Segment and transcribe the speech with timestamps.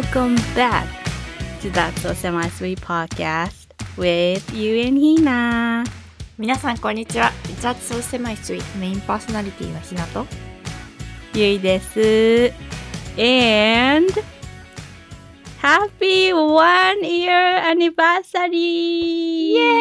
[0.00, 0.88] Welcome back
[1.60, 3.66] to That's So Semi Sweet Podcast
[3.98, 5.84] with you and Hina.
[6.38, 7.30] 皆さんこんにちは
[7.60, 10.24] That's So Semi Sweet メインパーソナリティのひなと
[11.34, 12.50] ゆいです。
[13.18, 14.10] And
[15.60, 18.56] Happy One Year Anniversary!
[18.56, 19.80] イエー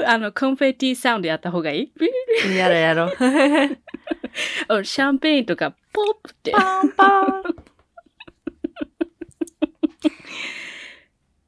[0.00, 3.12] イあの、コンフェティサウンドやった方がいいやろやろ
[4.68, 6.52] あシャンペーンとかポップって。
[6.52, 7.42] パンパン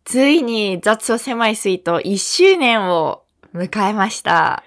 [0.04, 4.62] ついに雑を狭いスイート1周年を迎えました。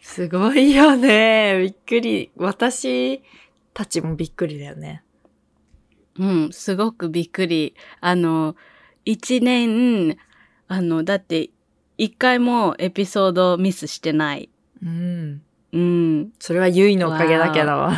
[0.00, 1.58] すごいよね。
[1.60, 2.30] びっくり。
[2.36, 3.22] 私
[3.72, 5.02] たちもびっくりだよね。
[6.18, 7.74] うん、すごくびっくり。
[8.00, 8.56] あの、
[9.04, 10.18] 一年、
[10.66, 11.50] あの、だって、
[11.96, 14.50] 一回もエピソードミスしてない。
[14.82, 15.42] うん。
[15.72, 16.32] うん。
[16.38, 17.88] それはゆいのおかげだけど。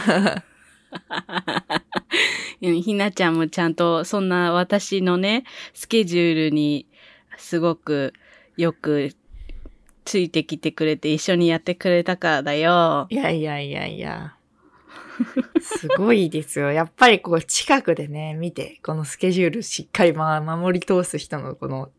[2.60, 6.86] ひなちゃんもちゃんと、そんな私のね、スケジュールに
[7.38, 8.12] すごく
[8.56, 9.14] よく
[10.04, 13.06] ついてきてくれて一緒にやってくれたからだよ。
[13.10, 14.36] いやいやいやいや。
[15.60, 16.70] すごいですよ。
[16.72, 21.90] やっぱりこう近くでね、見て、このスケジュールしっかりまあ守り通す人のこの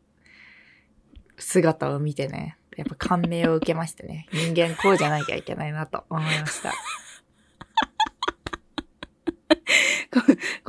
[1.38, 4.28] 姿を見てね、やっぱ感銘を受けましてね。
[4.32, 6.74] 人間こうじゃなきゃいけないなと思いました。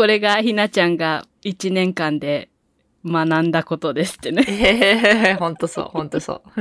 [0.02, 2.48] これがひなちゃんが一年間で
[3.06, 4.44] 学んだことですってね。
[4.48, 6.60] ええほんとそう、ほんとそう。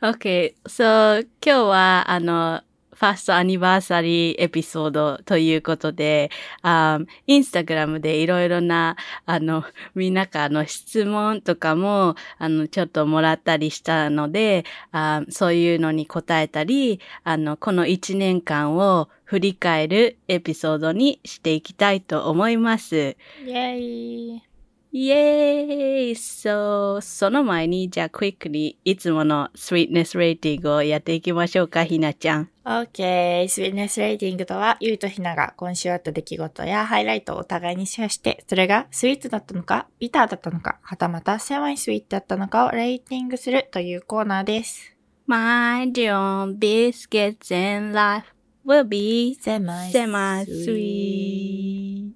[0.00, 2.62] Okay, so 今日はあの、
[3.04, 6.30] ファーストアニバーサリーエピソードということで、
[6.62, 8.96] あインスタグラムでいろいろな、
[9.26, 9.62] あの、
[9.94, 22.96] みんなからの質問とかも、あの、ちょっともらったりしたので、あそういうのに答えたり、あの、この一年間を振り返るエピソードにしていきたいと思います。
[22.96, 24.53] イェイ。
[24.96, 32.48] イエーイ !So, その前に、じゃあ、quickly、いつもの sweetness レーティングをやっていきましょうか、ひなちゃん。
[32.64, 33.48] OK。
[33.48, 44.94] スウィーネスレーティングとは、ゆいとひなが今週あった出来事やハイライトをお互いにシェアして、それがスイートだったのか、ビターだったのか、はたまたセマイスイートだったのかをレーティングするというコーナーです。
[45.26, 48.28] My own biscuits and life
[48.64, 52.12] will be セマ semi-sweet.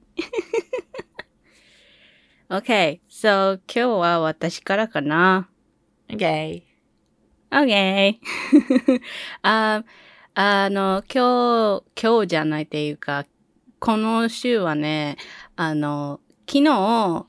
[2.50, 5.48] Okay, so 今日は私からかな？
[6.08, 6.62] OK。
[7.50, 8.18] Okay.
[9.42, 9.82] あ
[10.34, 13.26] あの、今日、今日じゃないっていうか、
[13.80, 15.16] この週はね、
[15.56, 17.26] あの、昨日、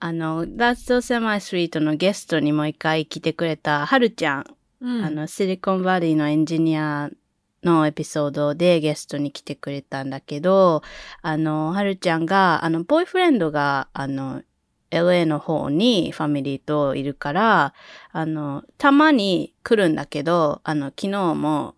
[0.00, 4.44] あの、So Semi Sweet のゲストにもう一回来てくれた、はるちゃん、
[4.80, 7.08] うんあの、シリコンバレーのエンジニア
[7.62, 10.82] のエピソードでゲストに来てくれたんだけど、
[11.22, 14.42] あの、はるちゃんが、あの、ボーイフレンドが、あの、
[14.92, 17.74] LA の方にファミリーといるから、
[18.12, 21.74] あの、たまに来るんだけど、あの、昨日も、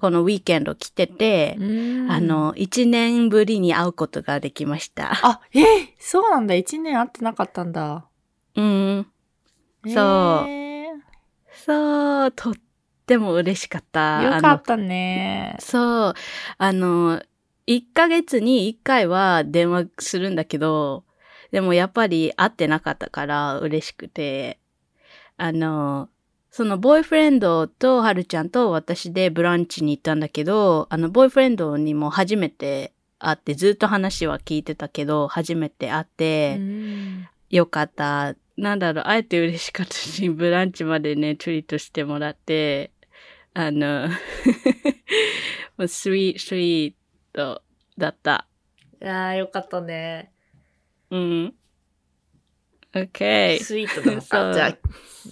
[0.00, 5.10] このウィーケンド来てて、うんあ、の、一年ぶりに会うことができました。
[5.22, 5.64] あ、えー
[5.98, 6.54] そうなんだ。
[6.54, 8.06] 一年会ってなかったんだ。
[8.54, 9.06] うん。
[9.86, 10.86] そうえ
[11.50, 12.54] そう、とっ
[13.06, 14.20] ても嬉しかった。
[14.20, 15.56] ーよかったね。
[15.60, 16.14] そう。
[16.58, 17.20] あの、
[17.66, 21.04] 1ヶ月に1回は電話するんだけど、
[21.50, 24.58] でもやっぱり会ってなかったから嬉しくて、
[25.36, 26.08] あの、
[26.50, 38.34] そのボーイフレンドとはるちゃんと私でブランチに行ったんだけど、あのボーイフレンドにも初めて会って、ずっと話は聞いてたけど、初めて会って、うんよかった。
[38.56, 42.90] なんだろう、あえて嬉しかったし、ブランチまでね、ツイートしてもらって、
[43.54, 44.08] あの、
[45.78, 46.94] もうスイート、スイー
[47.32, 47.62] ト
[47.96, 48.46] だった。
[49.00, 50.32] いやーよかったね。
[51.10, 51.54] うん。
[52.92, 53.58] OK。
[53.58, 54.54] ススイートなのそうか。
[54.54, 54.76] じゃあ、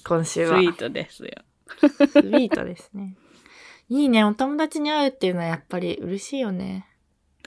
[0.04, 0.60] 今週は。
[0.60, 1.30] イートですよ。
[1.78, 3.16] スイートですね。
[3.88, 4.24] いいね。
[4.24, 6.86] お友達に会うっていうのはやっぱり嬉しいよね。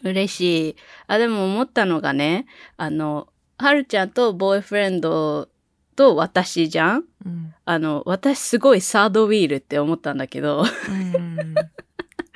[0.04, 0.76] 嬉しい。
[1.08, 2.46] あ、でも思ったのがね、
[2.78, 3.28] あの、
[3.58, 5.50] はるちゃんとボーイフレンド
[5.96, 7.04] と私じゃん？
[7.26, 7.54] うん。
[7.66, 11.56] あの、私すごいサードウィールって思ったんだけど、うん。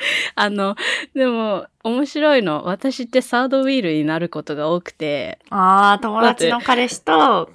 [0.36, 0.76] あの、
[1.14, 2.64] でも、面白いの。
[2.66, 5.40] 私ってサードウィールになることが多くて。
[5.50, 7.50] ああ、友達の彼氏と、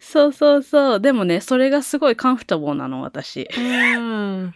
[0.00, 1.00] そうそうそう。
[1.00, 3.48] でもね、それがすごいカンフタボーなの、私。
[3.56, 4.54] うん。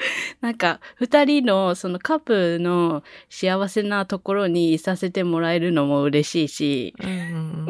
[0.40, 7.66] なんか、二人の、そのカップルの幸せなところにいさせてもらえるのも嬉しいし、うん。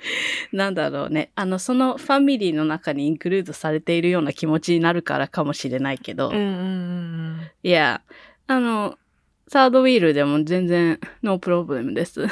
[0.52, 1.30] なんだろうね。
[1.34, 6.30] あの、そのファミリーの中にインクルードされているような気持ちになるからかもしれないけど。
[6.30, 8.02] うんうんうんいや、
[8.46, 8.98] あの、
[9.48, 12.22] サードウィールでも全然ノープロブレムです。
[12.22, 12.28] うん。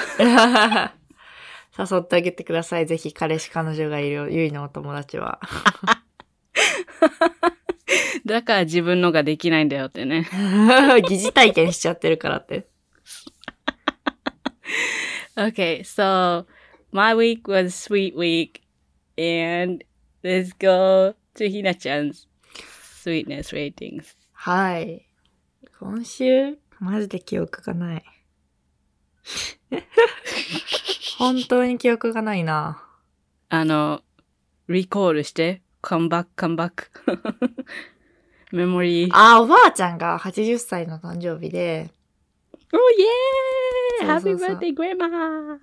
[1.79, 2.87] 誘ってあげてください。
[2.87, 5.41] ぜひ彼氏彼女がいるゆいのお友達は。
[8.25, 10.29] だから自分のができないんだよってね。
[11.09, 12.67] 疑似体験しちゃってるからって。
[15.37, 16.47] Okay, so
[16.97, 18.63] my week was sweet week
[19.19, 19.85] and
[20.25, 22.27] let's go to Hina-chan's
[23.03, 24.17] sweetness ratings.
[24.33, 25.07] はい。
[25.79, 28.05] 今週、マジで記憶がない。
[31.19, 32.83] 本当に記憶がないな。
[33.51, 34.01] あの、
[34.69, 36.89] リコールして、come back, come back.
[38.53, 39.11] メモリー。
[39.13, 41.91] あ、おばあちゃんが80歳の誕生日で、
[42.73, 42.79] Oh
[44.03, 44.21] yeah!
[44.21, 45.59] そう Happy そうそう birthday, grandma!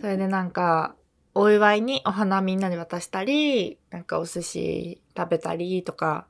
[0.00, 0.94] それでなんか、
[1.34, 6.26] お祝いにお花みんなに渡したり、なんかお寿司食べたりとか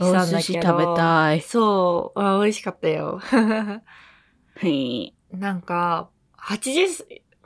[0.00, 0.36] しおたんだけど。
[0.38, 1.40] 寿司食べたい。
[1.40, 3.20] そう、あ美味しかったよ。
[3.20, 3.80] は
[4.68, 5.14] い。
[5.32, 6.88] なんか、80、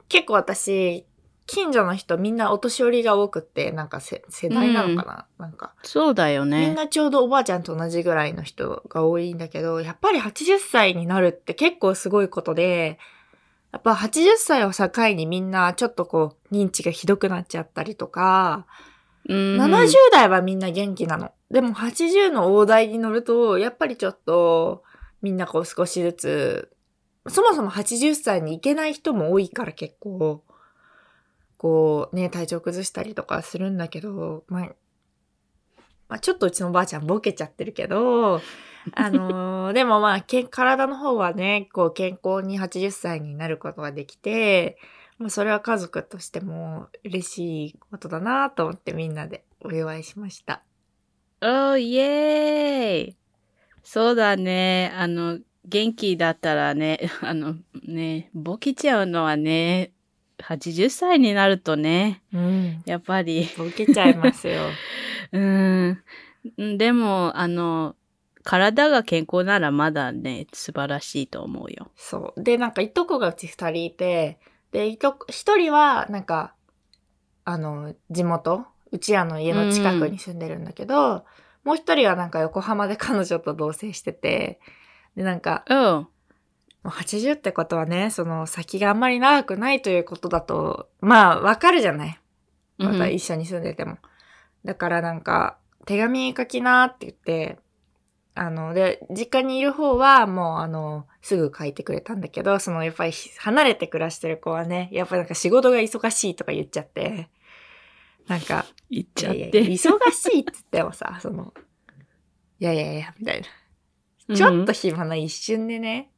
[0.08, 1.06] 結構私、
[1.46, 6.74] 近所の人みんなお年寄りが多くって、なんかせ世代なのかな、なんか、そうだよみんね。
[6.74, 12.98] なちょうどおばあちゃんと同じぐらいの人が多いんだけど、やっぱり80歳になるって結構すごいことで、
[13.76, 18.66] やっぱ80歳を境にみんなちょっとこう認知がひどくなっちゃったりとか、
[19.28, 21.32] うん70代はみんな元気なの。
[21.50, 24.82] でも80の大台に乗ると、やっぱりちょっと
[25.20, 26.72] みんなこう少しずつ、
[27.28, 30.42] そもそも80歳に行けない人も多いから結構、
[31.58, 34.70] こうね、体調崩したりとかするんだけど、まあ、
[36.08, 38.40] まあ、ちょっとうちのおばあちゃんボケちゃってるけど、
[38.94, 44.78] あのーでもまあ、け体の方はね、こう健康に80歳になることができて、
[45.18, 50.62] もうそれは家族としても嬉しいことだなと思ってみんなでお祝いしました。
[51.40, 53.16] Oh, イエーイ
[53.82, 54.92] そうだね。
[54.96, 59.92] あの、元気だったらね、 あの、ね、ボケちゃうのはね、
[60.38, 62.82] 80歳になるとね、うん。
[62.84, 64.62] やっぱり、ボケちゃいますよ。
[65.32, 65.98] うん。
[66.78, 67.96] でも、あの、
[68.48, 71.90] 体が健康ならまだね、素晴らしいと思うよ。
[71.96, 72.42] そう。
[72.42, 74.38] で、なんかいとこがうち二人いて、
[74.70, 76.54] で、いとこ、一人はなんか、
[77.44, 81.24] あの、地元、うちらの家の近くに住んでるんだけど、
[81.64, 84.60] もう一人はなんか横浜で彼女と同棲してて、
[85.16, 86.10] で、なんか、Oh, も
[86.84, 92.20] う80ってことはね、その先があんまり長くないということだと、まあわかるじゃない？
[92.78, 93.98] また一緒に住んでても。
[94.64, 97.58] だからなんか、手紙書きなって言って、
[98.38, 107.30] あの、で、実家にいる方はもうあの、すぐ書いてくれたんだけど、そのやっぱり離れて暮らしてる子はね、やっぱなんか仕事が忙しいとか言っちゃって、
[108.28, 109.64] なんか、言っいやいやちゃって。
[109.64, 109.76] 忙
[110.12, 111.54] しいって言ってもさ、 その、
[112.60, 113.40] いやいやいや、みたい
[114.28, 114.36] な。
[114.36, 116.10] ちょっと暇な一瞬でね、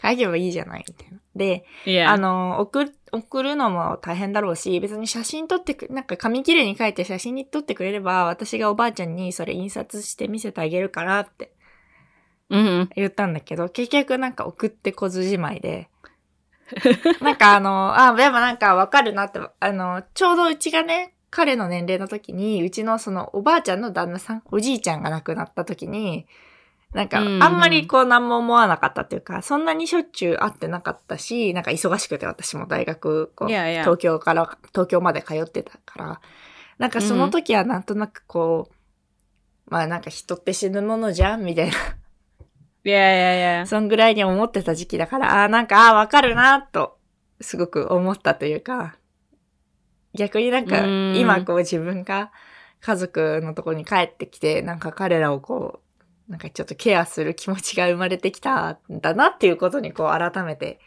[0.00, 1.18] 書けばいいじゃないみたいな。
[1.34, 11.52] で、いや、あの、送る、送るのも大変だろうし、別に写真撮ってく、なんか紙切れに書いて写真に撮ってくれれば、私がおばあちゃんにそれ印刷して見せてあげるからって
[12.50, 12.90] うんうん。
[12.96, 15.88] 言ったんだけど、結局なんか送ってこずじまいで、
[17.20, 26.26] なんかあの、あ、でもなんかわかるなって、あの、ちょうどうちがね、彼の年齢の時に、うちのそのおばあちゃんの旦那さん、おじいちゃんが亡くなった時に、
[26.92, 36.20] なんか、うんあんまりこう何も思わなかったっていうか、そんなにしょっちゅう会ってなかったし、なんか忙しくて私も大学、こう、東京から、東京まで通ってたから、
[36.78, 38.74] なんかその時はなんとなくこう、
[39.70, 41.74] まあなんか人って死ぬものじゃんみたいな、
[42.84, 43.66] いやいやいや。
[43.66, 46.98] そんぐらいに思ってた時期だから、あーなんか、あーわかるなと、
[47.40, 48.96] すごく思ったというか、
[50.14, 52.32] 逆になんか、うん今こう自分が
[52.80, 55.80] 家族のところに帰ってきて、なんか彼らをこ
[56.28, 60.78] う、なんかちょっとケアする気持ちが生まれてきたんだなっていうことにこう改めて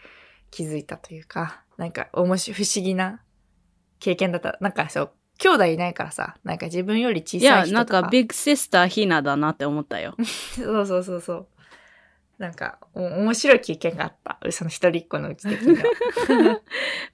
[0.51, 3.21] 気づいたというか、なんか面白い、不思議な
[3.99, 4.57] 経験だった。
[4.61, 7.93] なんかそう、兄弟いないからさ、なんか自分より小いや、さい人とか。
[7.93, 10.15] なんかビッグシスターヒナだなって思ったよ。
[10.55, 11.47] そうそうそうそう。
[12.41, 14.39] なんか、お面白い経験があった。
[14.51, 16.59] その一人っ子のうち的には。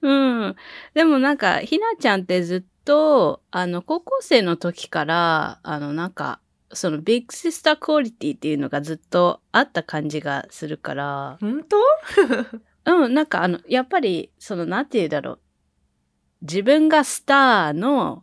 [0.00, 0.56] うん。
[0.94, 6.40] でもなんか、ひなちゃんってずっと、あの、高校生の時から、あの、なんか、
[6.72, 11.76] そのビッグシスタークオリティっていうのがずっとあった感じがするから、本当？
[13.04, 15.38] うん、なんかあの、やっぱり、その、なんて言うだろう。
[16.40, 18.22] 自分がスターの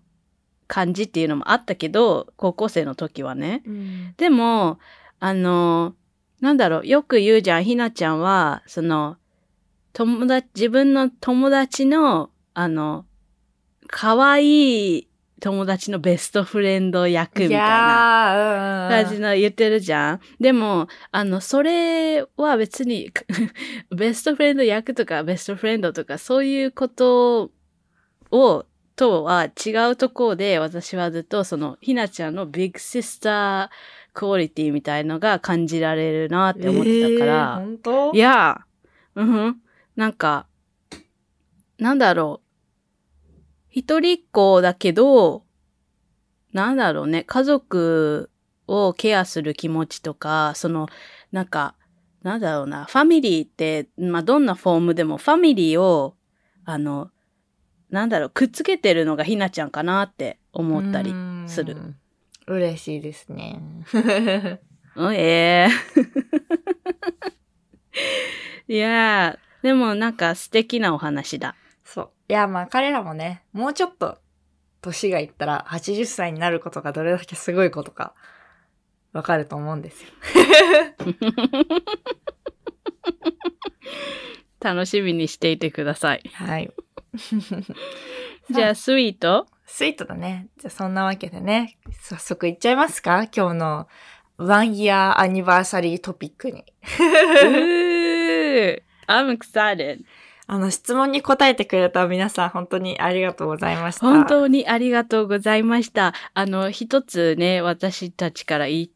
[0.66, 3.62] 感じっていうのもあったけど、高校生の時はね。
[3.68, 4.14] うん。
[4.18, 4.80] でも、
[5.20, 5.96] あの、
[6.46, 9.18] なんだろう、よく言うじゃん、ひなちゃんは、その、
[9.94, 13.06] 友達、自分の友達の、あの、
[13.88, 15.10] 可愛い
[15.42, 18.88] 友達のベストフレンド役みたいな。
[18.90, 20.20] 感じの言ってるじゃん。
[20.40, 23.12] でも、あの、それは別に、
[23.96, 27.52] ベストフレンド役とかベストフレンドとかそういうこと
[28.32, 33.70] を、とは違うところで私はずっとそのひなちゃんのビッグシスター
[34.16, 37.56] クオリティみたいのが感じられるなって思ってたから。
[37.58, 38.14] 本当？
[38.14, 38.62] いや、
[39.14, 39.62] うんふん。
[39.96, 40.48] なんか、
[41.78, 42.46] なんだろう。
[43.70, 45.44] 一人っ子だけど、
[46.54, 47.24] なんだろうね。
[47.26, 48.32] 家族
[48.68, 50.88] をケアする気持ちとか、その、
[51.34, 51.76] なんか、
[52.24, 52.86] なんだろうな。
[52.86, 56.16] ファミリーって、まあ、どんなフォームでもファミリーを、
[56.64, 57.12] あの、
[57.90, 61.14] なんだろう、くっつけてるのがひなちゃんかなって思ったり
[61.48, 61.96] する。
[62.48, 62.58] うん。
[62.58, 63.60] 嬉しいですね。
[64.96, 65.70] うん、ええ
[68.74, 71.56] いやー、でもなんか素敵なお話だ。
[71.84, 72.10] そう。
[72.30, 74.18] いや、まあ彼らもね、もうちょっと
[74.82, 78.14] 年がいったら80歳になることがどれだけすごいことか
[79.14, 80.10] わかると思うんですよ。
[84.60, 86.24] 楽しみにしていてください。
[86.34, 86.72] はい。
[88.50, 89.48] じゃあ、スイート？
[89.75, 90.48] スイートだね。
[90.58, 93.24] じゃあそんなわけでね、早速いっちゃいますか？
[93.24, 93.89] 今日の
[94.38, 96.63] ワンイヤーアニバーサリートピックに。
[99.05, 100.05] I'm excited.
[100.48, 104.08] あの質問に答えてくれた皆さん本当にありがとうございました。
[104.08, 106.13] 本当にありがとうございました。
[106.34, 108.91] あの、一つね、私たちから言い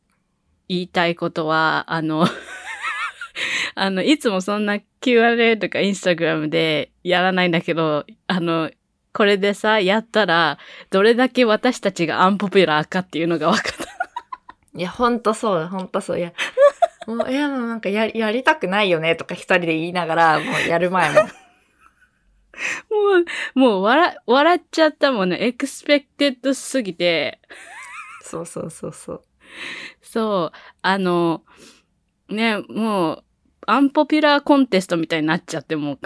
[0.69, 2.25] 言いたいことは、あの、
[3.75, 8.71] あの、いつもそんな Q&A とかインスタグラムでやらないんだけど、あの、
[9.13, 10.57] これでさ、やったら、
[10.89, 13.89] どれだけ私たちがアンポピュラーかっていうのが分かった。
[14.77, 16.19] いや、ほんとそう、ほんとそう。
[16.19, 16.33] いや、
[17.07, 21.21] もう、いや、もうなんかや、やりたくないよねとか一人で言いながら、もうやる前も。
[21.21, 21.27] も
[23.55, 25.37] う、もう笑、笑っちゃったもんね。
[25.41, 27.39] expected すぎて。
[28.21, 29.23] そうそうそうそう。
[30.01, 31.43] そう、あの、
[32.29, 33.23] ね、もう、
[33.65, 35.99] unpopular contest みたいになっちゃって、もう。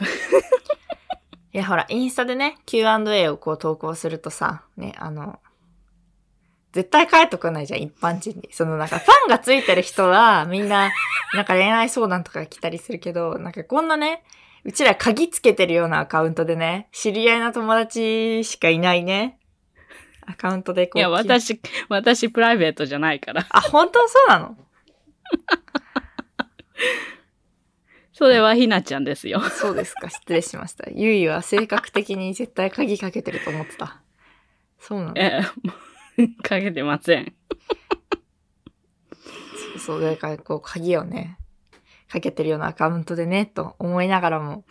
[1.53, 5.39] いや、ほら、インスタでね、Q&A をこう投稿するとさ、ね、あの、
[6.71, 8.49] 絶対返ってこないじゃん、一般人に。
[8.51, 10.91] そのなんか、ファンがついてる人は、みんな、
[11.35, 14.23] なんか恋愛相談とか来たりするけど、なんかこんなね、
[14.63, 19.37] うちら鍵つけてるようなアカウントでね、知り合いの友達しかいないね、
[20.25, 20.99] アカウントでこう。
[20.99, 23.45] いや、私、私プライベートじゃないから。
[23.49, 24.07] あ、本当？
[24.07, 24.57] そうなの？
[28.13, 29.41] それはひなちゃんですよ。
[29.41, 30.89] そうですか、失礼しました。
[30.91, 34.01] ゆいは性格的に絶対鍵かけてると思ってた。
[34.79, 35.41] そうなのえ、
[36.43, 37.33] かけてません。
[39.79, 41.37] そう、だからこう鍵をね、
[42.07, 44.63] かけてるようなアカウントでね、と思いながらも、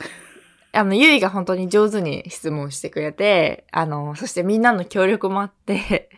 [0.73, 6.09] あの、ゆいが本当に上手に質問してくれて、あの、そしてみんなの協力もあって、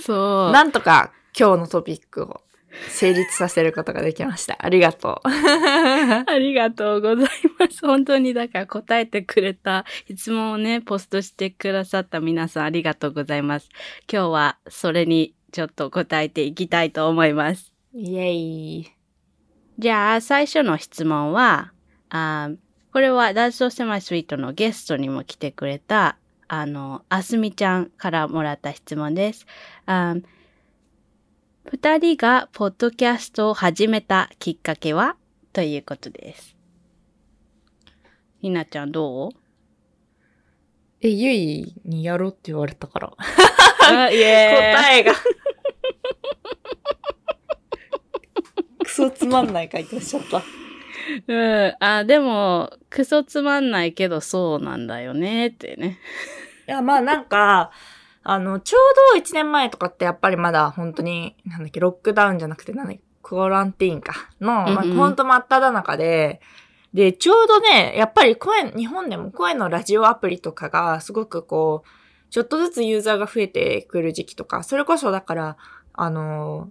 [0.00, 0.52] そう。
[0.52, 2.40] なんとか今日のトピックを
[2.88, 4.56] 成立させることができました。
[4.58, 5.28] ありがとう。
[5.28, 7.86] ありがとうございます。
[7.86, 13.68] 本当にだから答えてくれた質問をね、ポストしてくださった皆さんありがとうございます。
[14.10, 17.72] 今日はそれにちょっと答えていきたいと思います。
[17.92, 18.92] イェイ。
[19.78, 21.72] じゃあ、最初の質問は、
[22.10, 22.50] あ
[22.92, 29.46] これは That's So Semi Sweet のゲストにも来てくれた、あの、あすみちゃんからもらった質問です。
[29.86, 30.16] あ
[31.72, 35.14] 二人がポッドキャストを始めたきっかけは？
[35.52, 36.56] ということです。
[38.40, 39.30] ひなちゃんどう？
[41.00, 43.12] え、ゆいにやろうって言われたから。
[43.86, 45.14] 答えが。
[48.82, 50.42] クソつまんない回答しちゃった。
[51.28, 51.76] うん。
[51.78, 56.00] あ、でも、クソつまんないけどそうなんだよねってね。
[56.66, 57.70] いや、まあなんか、
[58.22, 64.30] あの、ちょうど1年前とかってやっぱりまだ本当に、なんだっけ、ロックダウンじゃなくて、なんだっけ、クオランティーンか。
[64.40, 66.40] の、まあ、うんうんほんと真っ只中で、
[66.92, 75.56] で、ちょうどね、やっぱり声、日本でも声のラジオアプリとかがすごくこう、ちょっとずつユーザーが増えてくる時期とか、それこそだから、
[75.92, 76.70] あの、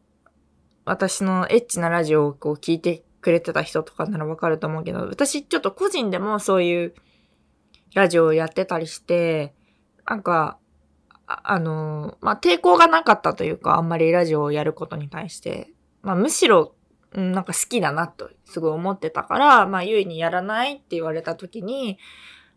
[0.86, 6.94] 私のエッチなラジオをこう聞いてくれてた人とかならわかると思うけど、私ちょっと個人でもそういう
[7.94, 9.54] ラジオをやってたりして、
[10.06, 10.58] なんか、
[11.32, 15.70] ああの、まあ、抵抗がなかったというか、あんまりラジオをやることに対して、
[16.02, 16.74] まあ、むしろ、
[17.12, 22.00] うんなんか好きだなと、すごい思ってたから、まあ、ゆいにやらないって言われた時に、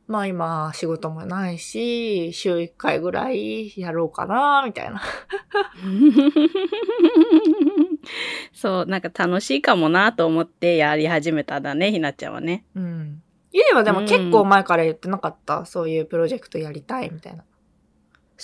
[0.09, 5.00] まあ今仕事もないし、週1回ぐらいやろうかな、みたいな。
[8.52, 12.64] そう、なんか楽しいかもなと思ってやり始めたんだね、ひなちゃんはね。
[12.75, 13.23] うん。
[13.52, 17.45] ゆいはでも結構前から言ってなかった、そういうプロジェクトやりたい、みたいな。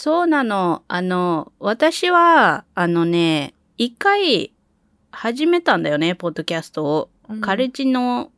[0.00, 0.85] そうなの。
[0.87, 4.52] あの、私は、あのね、一回
[5.11, 7.11] 始めたんだよね、ポッドキャストを。
[7.28, 8.31] うんカレッジの、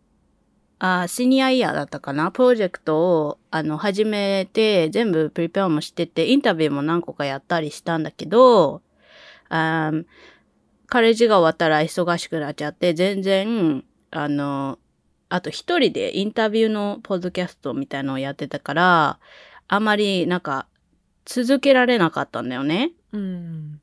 [0.78, 2.30] あシニアイヤーだったかな？
[2.30, 8.80] プロジェクトを、あの、始めて、全部プリペアもしてて、インタビューも何個かやったりしたんだけど、
[9.50, 10.06] あー
[10.86, 14.78] カレッジが終わったら忙しくなっちゃって、全然、あの、
[15.28, 19.18] あと一人でインタビューのポッドキャストみたいのをやってたから、
[19.68, 20.66] あんまりなんか
[21.24, 22.92] 続けられなかったんだよね。
[23.12, 23.80] うん。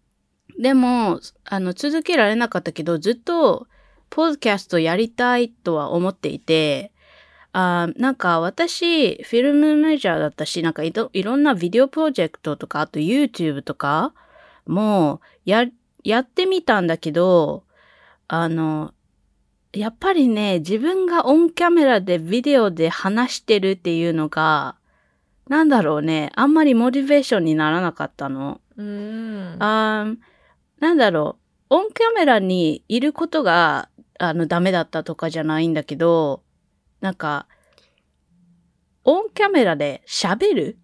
[0.60, 3.68] でも、あの、続けられなかったけど、ずっと、
[4.10, 6.92] ポッドキャストやりたいとは思っていて、
[7.54, 14.14] あーなんか私、フィルムメジャーだったし、なんかいろいろんなビデオプロジェクトとか、あと YouTube とか
[14.66, 15.66] もや、
[16.04, 17.64] やってみたんだけど、
[18.28, 18.94] あの、
[19.74, 24.76] やっぱりね、自分がオンキャメラでビデオで話してるっていうのが、
[25.50, 28.62] なんだろうね、あんまりモチベーションにならなかったの。
[28.76, 29.56] うん。
[29.60, 30.18] あー
[30.80, 31.38] なんだろ
[31.70, 33.90] う、オンキャメラにいることが、
[34.20, 36.44] あの、ダメだったとかじゃないんだけど、
[37.02, 37.48] なんか、
[39.04, 40.78] オンキャメラで喋る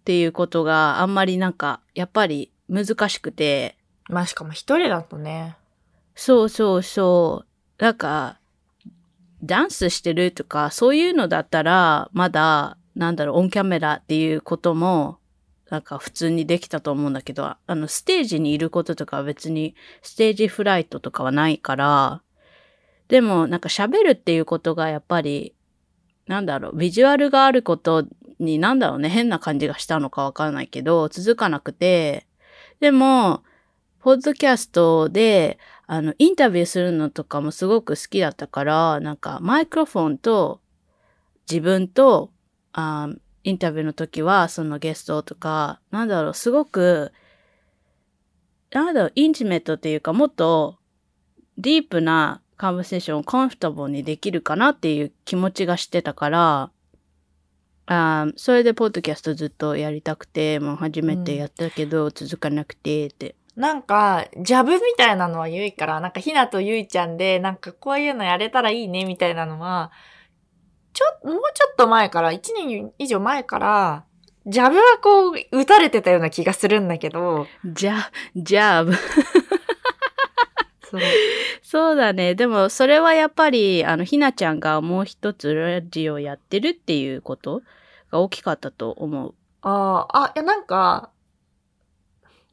[0.00, 3.76] っていうことがあんまりなんか、やっぱり難しくて、
[4.08, 5.56] まあしかも一人だとね。
[6.14, 7.44] そうそうそ
[7.78, 8.38] う、なんか、
[9.42, 15.18] ダンスしてるとか、そういうのだったら、まだ、なんだろう、オンキャメラっていうことも、
[15.70, 22.22] なんか普通にできたと思うんだけど、あの、ステージにいることとかは別に、ステージフライトとかはないから、
[23.06, 25.54] でも、なんか喋るっていうことがやっぱり、
[26.26, 28.04] なんだろう、ビジュアルがあること
[28.40, 32.26] になんだろうね、変な感じがしたのかわからないけど、続かなくて、
[32.80, 33.44] でも、
[34.00, 40.60] ポッドキャストで、あの、インタビューするのとかもすごく好きだったから、なんか、マイクロフォンと
[41.48, 42.32] 自分と、
[42.80, 43.08] あ
[43.42, 47.12] インタビューの時は、そのゲストとか、なんだろう、すごく、
[48.70, 50.78] なんだろう、インチメットっていうか、もっと
[51.56, 56.70] ディープなカンバセーションをコンフォタブルにできるかなっていう気持ちがしてたから、
[57.86, 63.34] あーそれでポッドキャストずっとやりたくて、もう初めてやったけど、続かなくてって。
[63.56, 69.90] なんか、ジャブみたいなのはゆいから、なんかひなとゆいちゃんで、なんかこういうのやれたらいいねみたいなのは、
[70.98, 74.04] ちょ、もうちょっと前から、1年以上前から、
[74.46, 78.84] ジャブはこう、打たれてたような気がするんだけど、じゃ、じゃあ、
[80.90, 81.00] そう。
[81.62, 82.34] そうだね。
[82.34, 87.62] でも、それはやっぱり、あの、ひなちゃんがもう一つラジオやってるっていうこと
[88.10, 89.34] が大きかったと思う。
[89.62, 91.10] ああ、あ、いやなんか、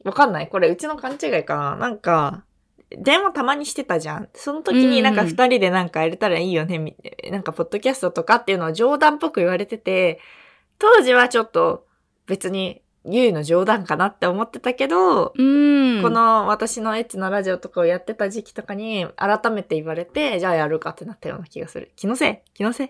[0.04, 0.48] わかんない。
[0.48, 1.74] これうちの勘違いかな。
[1.74, 2.44] なんか、
[2.90, 4.28] 電話たまにしてたじゃん。
[4.34, 6.96] その時になんかうんうん二人でなんかやれたらいいよね、み
[7.30, 10.20] なんかポッドキャストとかっていうのを冗談っぽく言われてて、
[10.78, 11.86] 当時はちょっと
[12.26, 15.42] 別にゆいの冗談かなって思ってたけど、う
[15.98, 16.02] ん。
[16.02, 21.92] こ、の私のエッチなラジオとかをやってた時期とかに改めて言われて、じゃあやるかってなったような気がする。
[21.96, 22.38] 気のせい？
[22.52, 22.88] 気のせい？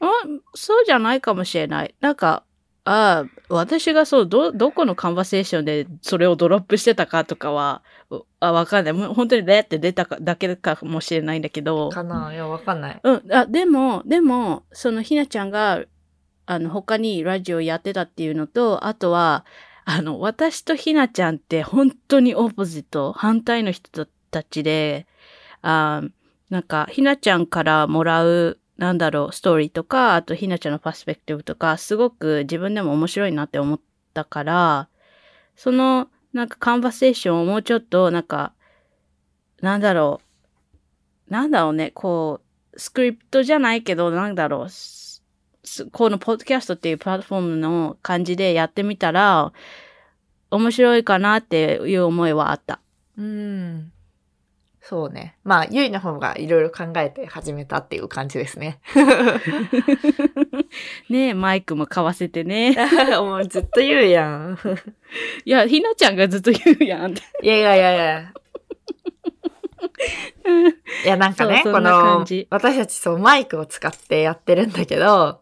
[0.00, 0.06] あ、
[0.54, 1.94] そうじゃないかもしれない。
[2.00, 2.44] なんか、
[2.84, 8.92] ああ、私がそう、ど、どこのカンバセーションでそれをドロップしてたかとかは、うあ、わかんない。
[8.94, 11.90] もう本当にレって出たかだけかもしれないんだけど。
[11.90, 12.32] かな？
[12.32, 13.00] いや、わかんない。
[13.02, 13.32] うん。
[13.32, 15.84] あ、でも、でも、そのひなちゃんが、
[16.46, 19.44] あの、他にラジオやってたっていうのと、あとは、
[19.84, 25.06] あの、私とひなちゃんって本当にオポジット、反対の人たちで、
[25.62, 26.02] あ
[26.48, 33.80] なんか、ひなちゃんからもらう、なんだろう、ストーリーとか、あとひなちゃんのパースペクティブとか、すごく自分でも面白いなって思っ
[34.14, 34.88] たから、
[35.54, 38.54] その、なんかカンバセーションをもうちょっと、なんか、
[39.60, 40.22] なんだろ
[41.28, 42.40] う、なんだろうね、こ
[42.72, 49.52] う、スクリプトじゃないけど、なんだろう、このポッドキャストっていうプラットフォームの感じでやってみたら、
[50.50, 52.80] 面白いかなっていう思いはあった。
[53.18, 53.92] うん。
[54.90, 55.36] そうね。
[55.44, 58.80] まあ、ゆいの方がいろいろ考えて始めたっていう感じですね。
[61.08, 62.76] ねえ、マイクも買わせてね。
[63.20, 64.58] もうずっと言うやん。
[65.44, 67.12] いや、ひなちゃんがずっと言うやん。
[67.12, 68.32] いやいやいやいや。
[71.04, 75.40] いや、なんかね、このじ、私たちそうマイクを使ってやってるんだけど、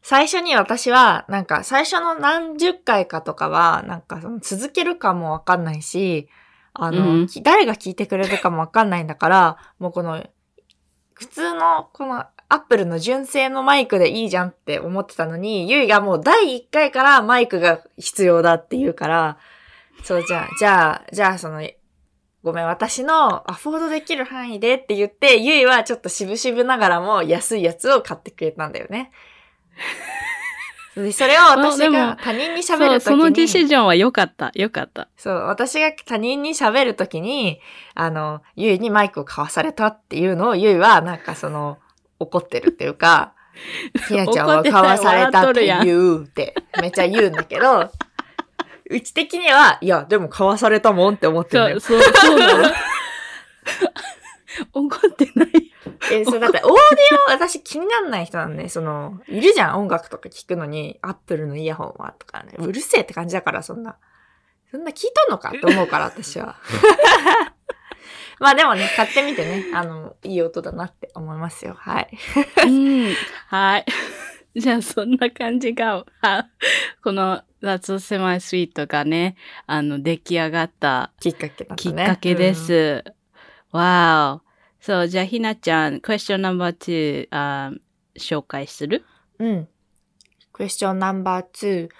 [0.00, 6.30] 最初に私は、なんか最初の何十回かとかは、なんかその続けるかもわかんないし、
[6.74, 10.24] あの、うんき誰が聞いてくれるかもわかんないんだから、もうこの、
[11.14, 19.38] 普通の、この、アップルの純正のマイクでいいじゃんって思ってたのに、ゆいがもう第1回からマイクが必要だって言うから、
[20.02, 21.62] そう、じゃあ、じゃあ、じゃあその、
[22.42, 29.10] ごめん、私のアフォードできる範囲でって言って、ゆいはちょっと渋々ながらも安いやつを買ってくれたんだよね。
[31.02, 34.50] で、それを私が他人に喋るときそのディに、シジョンは良かった。
[34.54, 35.08] 良かった。
[35.16, 37.60] そう、私が他人に喋るときに、
[37.94, 41.78] あの、ゆいにマイクを交わされたっていうのを、ゆいはなんかその、
[42.18, 43.34] 怒ってるっていうか、
[44.08, 47.90] ひなちゃんは交わされたって言うって、めっちゃ言うんだけど、
[48.90, 51.80] うち的には、いや、でも交わされたもんって思ってるんだよ。
[51.80, 52.68] そう、そう、そうなの。
[54.72, 55.48] 怒ってない。
[56.12, 56.74] え、そう、だってオーディ
[57.28, 62.54] オ、私気になんない人なんで、その、いるじゃん、音楽とか聞くのに、アップルのイヤホンは、とかね。
[62.58, 63.96] うるせえって感じだから、そんな。
[64.70, 65.48] そんな聞いとんのか？
[65.48, 66.56] って思うから、私は。
[68.40, 71.74] まあでもね、買ってみてね、あの、いい音だなって思いますよ。
[71.74, 72.10] はい。
[72.66, 73.14] うん。
[73.48, 73.86] はい。
[74.54, 76.46] じゃあ、そんな感じが、あ
[77.02, 78.36] この、That's a Semi
[78.72, 81.76] Sweet がね、あの、出来上がったきっかけだったね。
[81.76, 82.54] きっかけでうん。
[82.54, 83.04] す。
[83.72, 84.47] わ、wow.
[84.88, 87.72] そう、じゃあ、ひなちゃん、question number two、あ
[88.16, 89.04] 紹介する？
[89.38, 89.68] うん。
[90.50, 91.90] クエスチョンナンバー2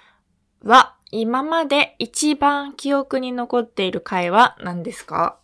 [0.64, 5.38] は、今まで一番記憶に残っている回は何ですか？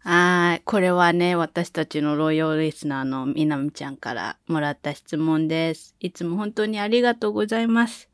[0.00, 0.62] はい。
[0.66, 5.96] これはね、私たちのロイヤルリスナーのみなみちゃんからもらった質問です。
[6.00, 8.10] いつも本当にありがとうございます。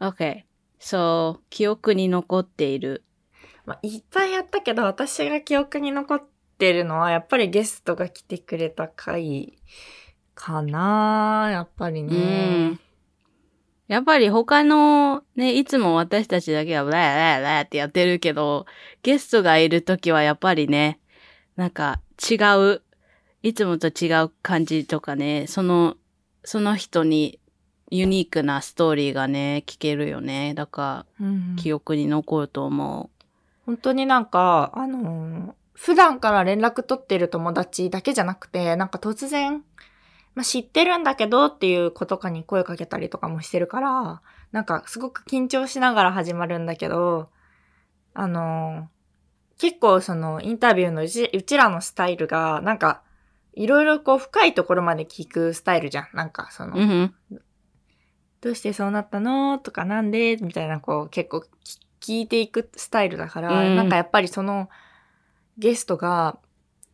[0.00, 0.44] OK。
[0.78, 3.04] そう、記憶に残っている。
[3.66, 6.22] まあ、いっぱいやったけど、私が記憶に残っ
[6.56, 9.58] てるのは、やっぱりゲストが来てくれた回
[10.34, 12.80] かなやっぱりうねん。。
[13.88, 18.66] やっぱり他のね、いつも私たちだけはラララってやってるけど、
[19.02, 20.98] ゲストがいるときはやっぱりね、
[21.56, 22.82] なんか違う、
[23.42, 25.96] いつもと違う感じとかね、その、
[26.42, 27.38] その人に
[27.90, 30.54] ユニークなストーリーがね、聞けるよね。
[30.54, 33.10] だから、うん記憶に残ると思
[33.64, 39.62] 本当になんか、あのー普段から連絡取ってる友達だけじゃなくて、なんか突然、
[40.34, 47.28] まあ、知ってるんだけどっていう子とかに声かけたりとかもしてるから、なんかすごく緊張しながら始まるんだけど、
[48.14, 48.96] あのー
[49.58, 53.00] 結構そのインタビューのうちうちらのスタイルが、なんか、
[53.54, 56.08] いろいろこう深いところまで聞くスタイルじゃん。
[56.12, 56.78] なんかその、う。
[56.78, 57.14] うん
[58.42, 59.58] どうしてそうなったの？
[59.58, 60.36] とかなんで？
[60.36, 61.40] みたいなこう結構
[62.00, 64.68] き聞いていくスタイルだから、うんなんかやっぱりその
[65.58, 66.38] ゲストが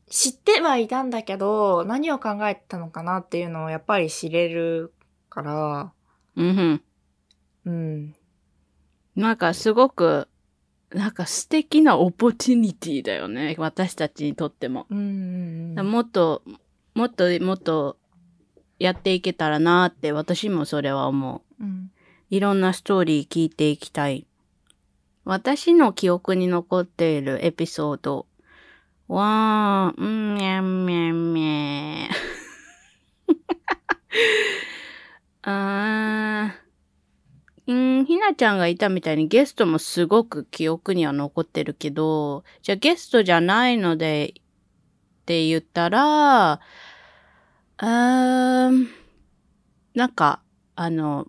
[0.09, 4.93] 知ってはいたんだけど何を考えてたのかなっていうのをやっぱり知れる
[5.31, 5.93] から、
[6.37, 6.47] うん。
[6.47, 6.83] うん。
[7.65, 8.15] うん。
[9.17, 10.29] なんかすごく、
[10.91, 13.55] なんか素敵なオポチュニティだよね。
[13.59, 14.87] 私たちにとっても。
[14.91, 15.91] うんうんうん。
[15.91, 16.43] もっと、
[16.95, 17.97] もっともっと
[18.79, 21.65] やっていけたらなって私もそれは思う。
[21.65, 21.91] うん
[22.31, 24.27] いろんなストーリー聞いていきたい。
[25.27, 28.27] 私の記憶に残っているエピソード
[29.09, 32.09] は、うん、みゃんみゃんみゃん。
[35.43, 36.63] あー
[37.67, 44.43] うん、ひなちゃんがいたみたいにゲストもすごく記憶には残ってるけど、じゃあゲストじゃないのでっ
[45.27, 48.89] て言ったら、うーん、
[49.95, 50.43] なんか、
[50.75, 51.27] あの、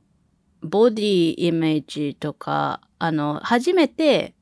[0.61, 4.35] ボディイメージとか、あの、初めて、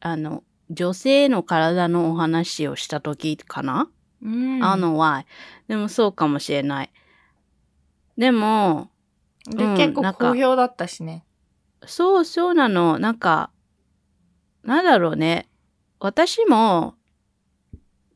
[0.00, 3.88] あの、女性の体のお話をした時かな、
[4.22, 4.64] うん。
[4.64, 5.24] あの why？
[5.68, 6.92] でもそうかもしれない。
[8.16, 8.90] でも、
[9.48, 11.24] で、うん結構好評だったしね。
[11.86, 12.98] そうそうなの。
[12.98, 13.50] なんか、
[14.64, 15.48] なんだろうね。
[16.00, 16.94] 私も、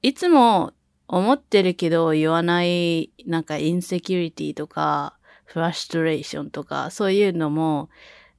[0.03, 0.73] いつも
[1.07, 7.91] 思ってるけど言わない、なんかインセキュリティとか、フラストレーションとか、そういうのも、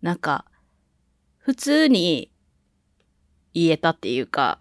[0.02, 0.46] なんか、
[1.38, 2.31] 普通に
[3.54, 4.58] 言えたっていうか、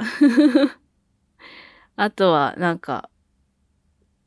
[1.97, 3.11] あとは、なんか、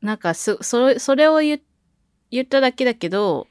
[0.00, 1.60] なんかす、それ、それを言
[2.30, 3.46] 言っただけだけど、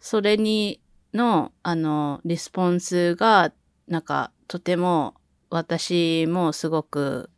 [0.00, 0.80] それに、
[1.14, 3.52] の、あの、リスポンスが、
[3.86, 5.14] なんか、とても、
[5.50, 7.30] 私もすごく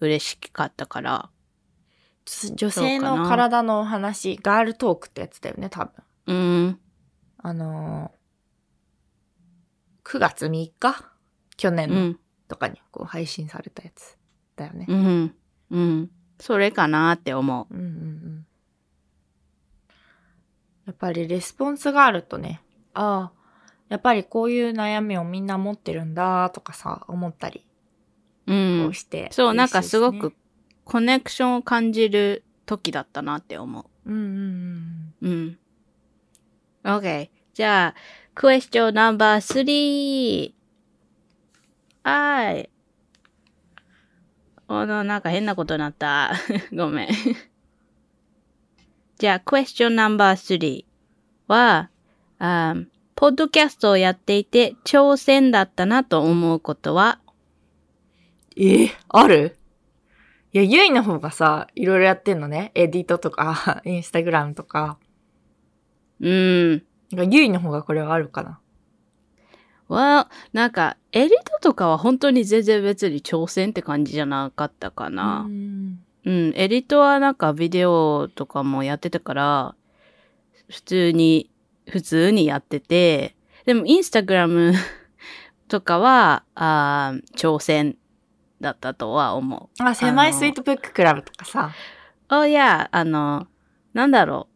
[0.00, 1.30] 嬉しかったから。
[2.54, 5.92] 女性の体のお話、ガールトークってやつだよね、多分。
[6.26, 6.80] うん。
[7.38, 11.09] あのー、9月3日
[11.60, 12.18] 去う年のん。
[12.48, 14.16] とかにこう配信されたやつ
[14.56, 14.86] だよね。
[14.88, 15.34] うん。
[15.70, 16.10] うん。
[16.40, 17.74] それかなって思う。
[17.74, 18.46] うんうんうん。
[20.86, 22.62] やっぱりレスポンスがあるとね、
[22.94, 23.32] ああ、
[23.90, 27.66] やっぱりこういう悩みをみんな持ってるんだとかさ、思ったり
[28.46, 28.50] う。
[28.50, 28.54] こ
[28.86, 30.32] うんして、そう、なんかすごく
[30.84, 33.90] コネクションを感じる時だったなって思すね。
[34.06, 35.28] うんうんう。
[35.28, 35.58] うん。
[36.84, 37.28] OK。
[37.52, 37.94] じゃあ、
[38.34, 40.59] クエスチョンナンバー3。
[42.02, 42.70] はい。
[44.68, 46.32] おの、なんか変なことになった。
[46.72, 47.08] ごめん。
[49.18, 50.84] じゃあ、クエスチョンナンバー3。
[51.48, 51.90] は、
[52.38, 52.86] あー
[53.16, 57.20] ポッドキャストをやっていて挑戦だったなと思うことは、
[58.56, 59.58] えある？
[60.52, 62.72] いや、ゆいの方がさ、いろいろやってんのね。
[62.74, 64.98] エディットとか、 インスタグラムとか。
[66.20, 66.70] うん。
[67.12, 68.58] なんかゆいの方がこれはあるかな。
[69.90, 75.46] は、なんか、エディットとかは本当に全然別に挑戦って感じじゃなかったかな。
[75.48, 79.74] うんうん、エディットはなんかビデオとかもやってたから、
[80.68, 81.50] 普通に、
[81.88, 84.72] 普通にやってて、でもインスタグラム
[85.68, 87.96] とかは、あー挑戦
[88.60, 89.82] だったとは思う。
[89.82, 91.72] あ、狭い sweet book club とかさ。
[92.30, 93.46] おいや、あの、
[93.94, 94.49] なんだろう。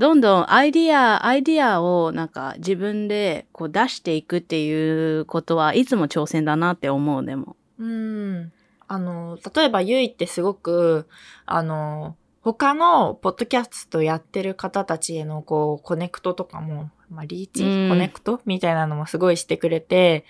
[0.00, 7.54] どんどんアイディア、アイディアをなんか自分でこう出していくっていうことはいつも挑戦だなって思う、でも。
[7.78, 8.50] うん。
[8.88, 11.06] あの、例えばゆいってすごく、
[11.44, 20.24] あの、他のポッドキャストやってる方たちへのこう、 connect とかも、まあ、 reach、うん connect みたいなのもすごいしてくれて、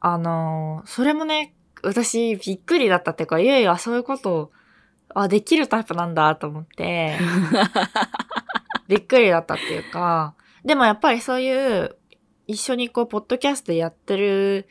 [0.00, 4.50] あの、それもね、私びっくりだったっていうか、ゆいはそういうことを、
[5.14, 7.16] あ、できるタイプなんだと思って、
[8.88, 11.96] びっくりだったっていうか、でもやっぱりそういう、
[12.46, 14.68] 一緒にこう、ポッドキャストやってる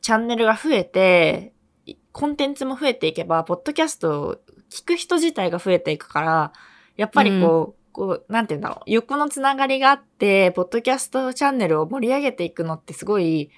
[0.00, 1.52] チャンネルが増えて、
[1.84, 4.36] いコンテンツも増えていけば、ポッドキャストを
[4.70, 6.52] 聞く人自体が増えていくから、
[6.96, 13.50] やっぱりこう、こう、なんて言うんだろう、横のつながりがあって、ポッドキャストチャンネルを盛り上げていくのってすごい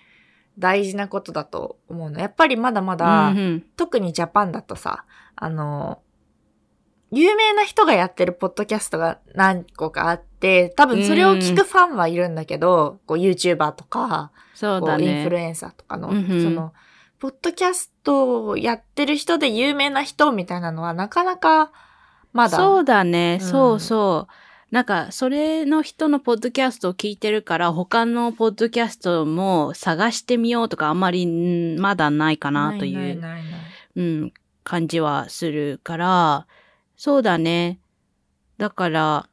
[0.58, 2.20] 大事なことだと思うの。
[2.20, 5.04] やっぱりまだまだ、うんうん特にジャパンだとさ、
[5.36, 6.02] あの、
[7.10, 15.44] 有名な人がやってるポッドキャストが何個かあって、多分それを聞くファンはいるんだけど、こう YouTuber とか、そうだこうインフルね。
[15.44, 16.72] エンサーとかの、うんうんその、
[17.18, 21.72] ポッドキャストをやってる人で有名な人みたいなのはなかなか
[22.32, 22.58] まだ。
[22.58, 24.32] そうだね、うんそうそう。
[24.70, 33.22] なんか、それの人のポッドキャストを聞いてるから、他のポッドキャストも探してみようとか、あんまりんまだないかなという。
[33.96, 34.32] うん、
[34.64, 36.46] 感じはするから、
[36.98, 37.78] そうだね。
[38.58, 39.28] だから、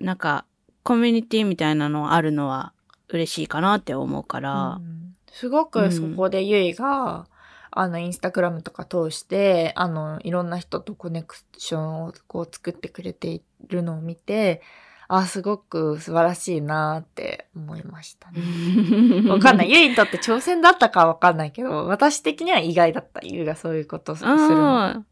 [0.00, 0.44] なんか、
[0.82, 2.72] コミュニティみたいなのあるのは
[3.08, 7.26] 嬉しいかなって思うからう、んすごくそこでゆいが、
[7.70, 14.60] あの、インスタグラムとか通して、あの、いろんな人とコネクションをこう作ってくれているのを見て、
[15.06, 18.40] あ、すごく素晴らしいなって思いましたね。
[19.30, 19.70] わかんない。
[19.70, 23.20] ゆいにとって挑戦だったかはわかんないけど、私的には意外だった。
[23.22, 25.04] ゆいがそういうことをするの。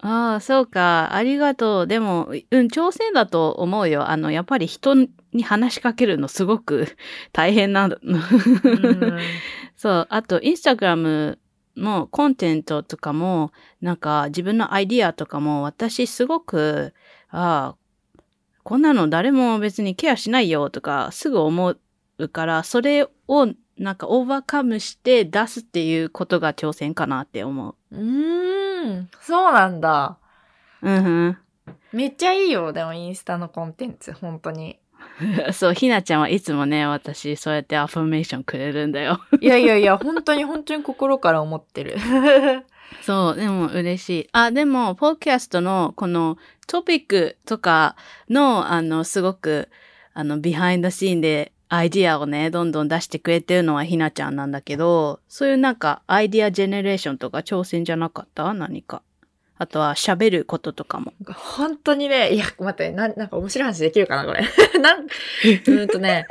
[0.00, 0.40] ああ。
[0.40, 1.14] そうか。
[1.14, 1.86] ありがとう。
[1.86, 4.10] でも、うん、挑戦だと思うよ。
[4.10, 4.94] あの、やっぱり人
[5.32, 6.86] に話しかけるのすごく
[7.32, 7.96] 大変なの。
[8.02, 9.18] うん
[9.76, 10.06] そう。
[10.10, 11.38] あと、インスタグラム
[11.76, 16.94] のコンテンツとかも、なんか自分のアイディアとかも、私すごく、
[17.30, 18.22] ああ、
[18.64, 21.76] こんなの誰も別にケアしないよとか、すぐ思
[22.18, 27.96] うから、それをなんかオーバーカムして出すっていうことが挑戦かなって思う。
[27.96, 30.18] うーん、そうなんだ。
[30.82, 31.38] うん。
[31.92, 34.78] めっちゃいいよ、でもインスタのコンテンツ、本当に。
[35.52, 39.20] そう、ひなちゃんはいつもね、私、そうやってアファメーションくれるんだよ。
[39.40, 41.96] いやいやいや、本当に 本当に心から思ってる。
[43.02, 44.28] そう、でも嬉しい。
[44.32, 47.96] あ、でも、ポッドキャストのこのトピックとか
[48.30, 49.68] の、あの、すごく、
[50.14, 58.52] あの、ビハインドシーンでアイディアをね、どんどん出してくれてるのはひなちゃんなんだけど、そういうなんか、アイディアジェネレーションとか挑戦じゃなかった？
[58.54, 59.02] 何か。
[59.60, 61.12] あとは喋ることとかも。
[61.34, 64.44] 本当にね、いや、待って、ななんか面白い話できるかな、これ。
[64.80, 66.26] なん、 うーんとね、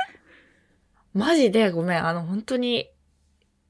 [1.14, 2.88] マジでごめん、あの、本当に、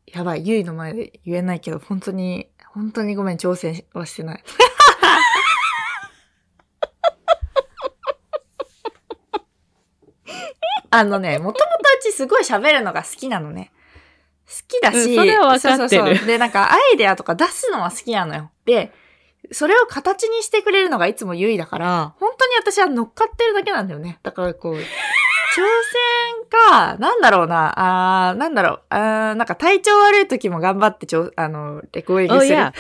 [0.07, 4.45] やばい、ゆいの前で言えないけど、本当に、本当にごめん、挑戦はしてない。
[10.91, 13.73] あのね、もともとうちすごい喋るのが好きなのね。
[14.47, 18.51] 好きだし、うんそれは分かってるそうそうそうで、なんかアイデアとか出すのは好きなのよ。
[18.65, 18.93] で、
[19.53, 24.19] それを形にしてくれるのがいつもゆいだから、本当に私は乗っかってるだけなんだよね。
[24.23, 24.91] だからこう、挑戦
[26.51, 32.57] か、なんだろうな、あーなんだろう、あーなんか体調悪い時も頑張ってちょ、あの、レコーディングする。
[32.57, 32.73] おや、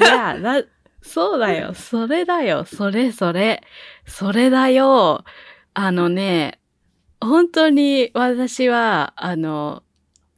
[0.00, 0.62] おや、な、
[1.02, 3.62] そうだよ、それだよ、それそれ、
[4.06, 5.24] それだよ。
[5.74, 6.60] あのね、
[7.24, 9.82] 本当に私は、あの、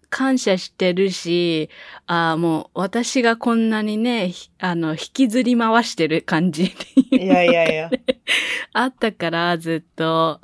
[0.08, 1.68] 感謝してるし、
[2.06, 7.90] あもう私がこんなにね、ひあの、引きずり回してる感じっていういやいやいや。
[8.72, 10.40] あったから、ずっと。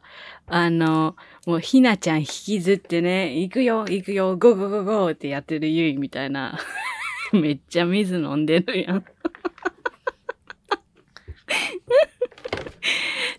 [0.47, 6.59] あの、もうひなちゃん引きずってね、行くよ、行くよ、 go go go go ってやってるゆいみたいな。
[7.33, 9.05] めっちゃ水飲んでるやん。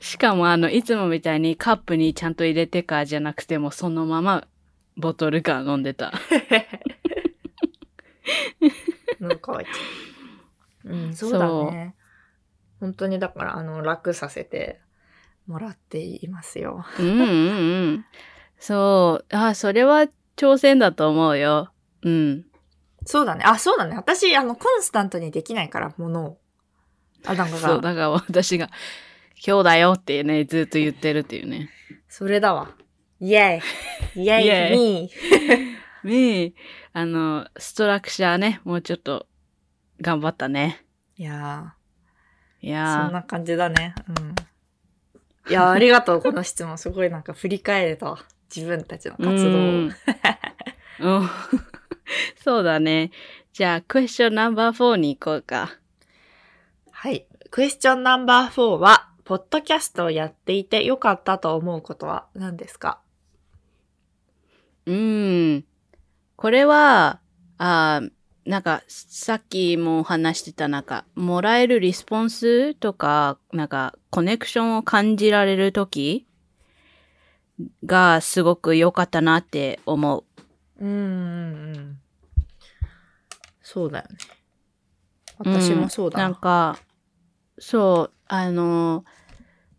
[0.04, 4.46] しかもあの、いつもみたいにカップにちゃんと入れてからじゃなくても、そのまま
[4.98, 6.12] ボトルから飲んでた。
[9.22, 10.94] 喉乾いてる。
[10.94, 11.96] うん、そうだね。
[12.82, 14.82] 本当にだから、あの、楽させて
[15.48, 16.86] もらっていますよ。
[17.00, 18.06] うんうんうん。
[18.60, 19.26] そう。
[19.34, 21.72] あ、それは挑戦だと思うよ。
[22.02, 22.46] うん。
[23.06, 23.46] そうだね。
[23.46, 23.96] あ、そうだね。
[23.96, 26.38] 私、あの、コンスタントにできないから、ものを。
[27.26, 28.70] あ、なんかそう、さ、だから私が、
[29.46, 31.70] 今日だよってね、ずっと言ってるっていうね。
[32.08, 32.72] それだわ。
[33.20, 33.60] イェ
[34.16, 36.54] イイェイイェイミーねえ、
[36.92, 39.28] あの、ストラクチャーね、もうちょっと
[40.02, 40.86] 頑張ったね。
[41.18, 41.74] いや
[42.62, 43.96] いー、そやー、んな感じだね。
[44.10, 44.36] うん。
[45.50, 46.22] いやー、ありがとう。
[46.22, 46.78] この質問。
[46.78, 48.18] すごいなんか振り返れた。
[48.54, 49.52] 自分たちの活動を。
[49.52, 49.92] うん
[51.00, 51.30] うん
[52.44, 53.12] そうだね。
[53.54, 55.78] じゃあ、クエスチョンナンバー4に行こうか。
[56.92, 57.26] はい。
[57.50, 63.00] クエスチョンナンバー4は、ポッドキャストをやっていて良かったと思うことは何ですか？
[64.86, 65.66] うん。
[66.36, 67.22] これは、
[67.58, 68.12] あー
[68.46, 76.28] なんか、さっきも話してた、なんか、もらえるリスポンスとか、なんか、コネクションを感じられるとき
[77.86, 80.26] がすごく良かったなって思う。
[80.84, 82.00] うんうんうん。
[83.62, 84.18] そうだよね。
[85.38, 86.24] 私もそうだな。
[86.26, 86.78] なんか、
[87.60, 89.06] そう、あの、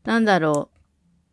[0.04, 0.70] なんだろ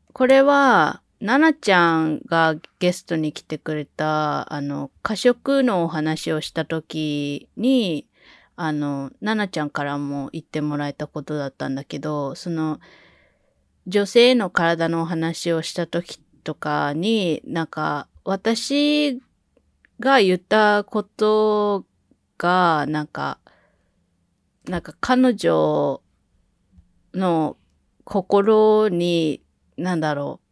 [0.09, 0.13] う。
[0.13, 8.07] これは、ななちゃんがゲストに来てくれた、あの、過食のお話をした時に、
[8.55, 12.79] あの、ななちゃんからも言ってもらえたことだったんだけど、その、
[13.85, 19.21] 女性の体のお話をした時とかに、なんか、私
[19.99, 21.85] が言ったこと
[22.39, 23.37] が、なんか、
[24.65, 26.01] なんか彼女
[27.13, 27.57] の
[28.03, 29.41] 心に、
[29.77, 30.51] なんだろう、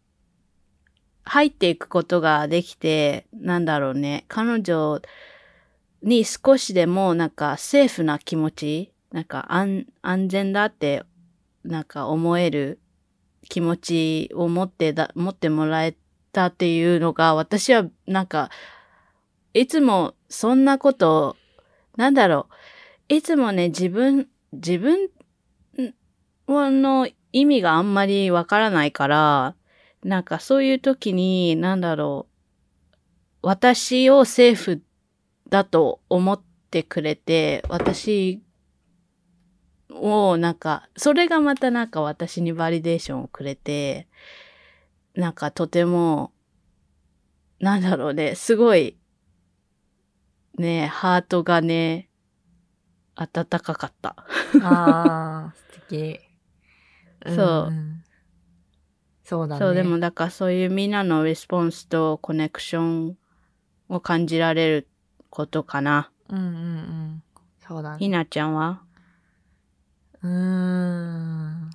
[1.24, 5.02] 入っていくことができて、なんだろうね、彼女
[6.02, 11.04] に少しでもなんかセーフな気持ち、なんか安安全だって、
[11.64, 12.80] なんか思える
[13.48, 15.96] 気持ちを持ってだ、持ってもらえ
[16.32, 18.50] たっていうのが、私はなんか、
[19.54, 21.36] いつもそんなこと、
[21.96, 22.48] なんだろ
[23.10, 25.10] う、いつもね、自分、自分
[26.50, 29.56] の意味があんまりわからないから、
[30.04, 32.28] なんかそういう時に、なんだろ
[33.42, 34.82] う、私をセーフ
[35.50, 38.42] だと思ってくれて、私
[39.90, 44.08] をなんか、それがまたなんか私に validation をくれて、
[45.16, 46.32] なんかとても、
[47.60, 48.98] なんだろうね、すごい、
[50.58, 52.10] ね、ハートがね、
[53.16, 54.16] 温かかった。
[54.64, 56.29] ああ、素敵。
[57.26, 58.04] そうん
[59.24, 59.60] そうだね。
[59.60, 63.18] そう、でもだからそういうみんなのレスポンスとコネクション
[63.88, 64.88] を感じられる
[65.30, 66.12] ことかな。
[66.30, 67.24] うんうんうん。
[67.60, 67.98] そうだね。
[68.00, 68.82] ひなちゃんは、
[70.24, 71.70] うーん。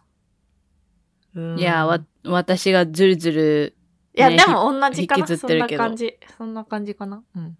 [1.58, 3.76] いや、わ、私がずるずる、
[4.16, 5.20] いや、ねでも同じかな。
[5.22, 6.18] 引きずってるけどそんな感じ。
[6.38, 7.22] そんな感じかな。
[7.36, 7.56] うん。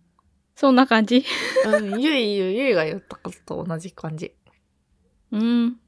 [0.56, 1.24] そんな感じ？
[1.64, 4.34] うん、ゆいゆい、ゆいが言ったことと同じ感じ。
[5.32, 5.80] うん。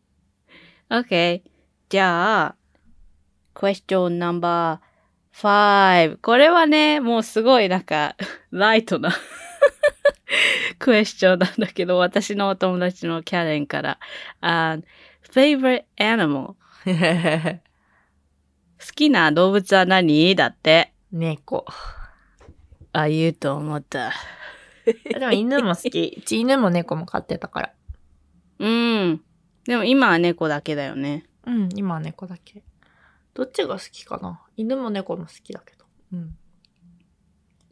[0.90, 1.42] OK。
[1.88, 2.56] じゃあ、
[3.54, 4.78] question number
[5.32, 6.18] five。
[6.20, 8.16] これはね、もうすごいなんか、
[8.50, 9.12] ライトな
[10.80, 13.98] クエスチョンなんだけど、私のお友達のキャレンから、
[14.40, 14.78] あ
[15.32, 16.54] favorite animal。
[18.78, 20.34] 好きな動物は何？
[20.34, 20.92] だって。
[21.12, 21.66] 猫。
[22.92, 24.12] あ、言うと思った。
[24.86, 26.16] でも犬も好き。
[26.18, 27.72] うち犬も猫も飼ってたから。
[28.58, 29.20] うん。
[29.64, 31.24] でも今は猫だけだよね。
[31.46, 32.62] うん、今は猫だけ。
[33.34, 34.40] どっちが好きかな？
[34.56, 35.84] 犬も猫も好きだけど。
[36.12, 36.36] うん。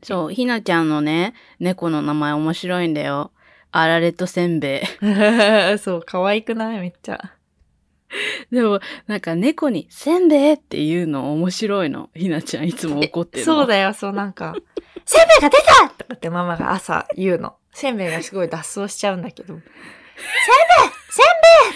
[0.02, 3.32] そう、ひなちゃんのね、猫の名前面白いんだよ。
[3.72, 4.86] あられとせんべい。
[5.78, 6.80] そう、可愛くない？
[6.80, 7.32] めっちゃ。
[8.52, 8.78] でも、
[9.08, 12.10] なんか猫に、せんべいって言うの面白いの。
[12.14, 13.52] ひなちゃんいつも怒ってるの。
[13.54, 14.54] そうだよ、そうなんか、
[15.04, 17.56] せんべいが出たとかってママが朝言うの。
[17.72, 19.66] せんべいがすごい脱走しちゃうんだけど、せんべい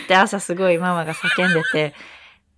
[0.08, 1.94] って朝すごいママが叫んでて、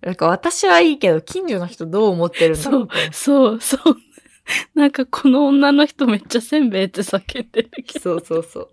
[0.01, 3.97] なんか私はいいけど、近所の人どう思ってるんだろうってそう、そう。
[4.73, 8.69] なんかこの女の人めっちゃせんべいって叫んでるけど、そうそうそう。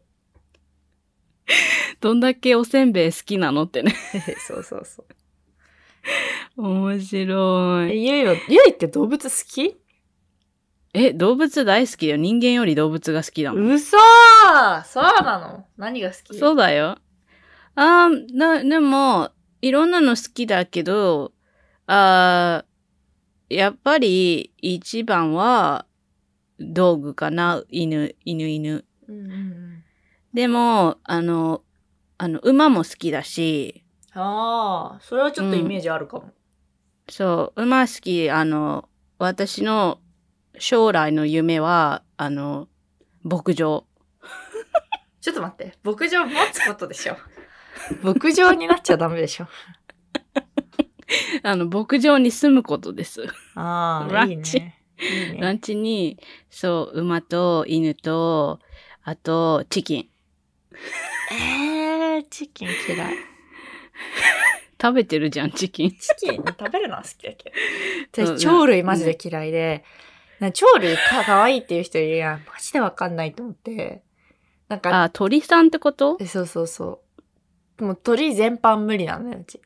[2.01, 3.95] どんだけおせんべい好きなのってね。
[4.47, 5.03] そうそうそ
[6.57, 6.63] う。
[6.63, 8.07] 面白え、い。
[8.09, 9.77] ゆいは、ゆいって動物好き？
[10.95, 12.19] え、動物大好きだよ。
[12.19, 13.73] 人間より動物が好きだもん。
[13.73, 15.67] 嘘ーそうなの？
[15.77, 16.39] 何が好き？
[16.39, 16.97] そうだよ。
[17.81, 19.31] あーな、でも、
[19.63, 21.33] いろんなの好きだけど、
[21.87, 25.87] あーやっぱり一番は
[26.59, 28.85] 道具かな犬、犬、犬。
[29.07, 29.85] うんうんうん。
[30.35, 31.63] でも、あの、
[32.19, 36.33] あの、馬も好きだし、ああ、それはちょっとイメージあるかも。
[37.09, 38.89] そう、馬好き、あの、
[39.21, 40.01] 私の
[40.59, 42.67] 将来の夢は、あの、
[43.23, 43.87] 牧場。
[45.21, 45.79] ちょっと待って。
[45.85, 47.17] 牧場持つことでしょ。
[48.03, 49.47] 牧場になっちゃダメでしょ。
[51.43, 53.25] あの、牧場に住むことです。
[53.55, 54.83] ああ、 いいランチね。
[55.01, 55.53] いいラね。
[55.55, 56.19] ンチに、
[56.51, 58.61] そう、馬と犬と、
[59.03, 60.09] あと、チキン。
[61.33, 63.15] えー、チキン嫌い。
[64.81, 65.91] 食べてるじゃん、チキン。
[65.91, 67.51] チキン食べるのは好きだけ
[68.15, 68.23] ど。
[68.23, 69.85] うん私、鳥類マジで嫌いで、
[70.41, 72.45] な鳥類か可愛いっていう人いるやん。
[72.47, 74.03] マジでわかんないと思って。
[74.69, 76.17] なんか、あ、鳥さんってこと？
[76.21, 77.01] えそうそうそう。
[77.81, 79.61] もう鳥全般無理なのよ、うち。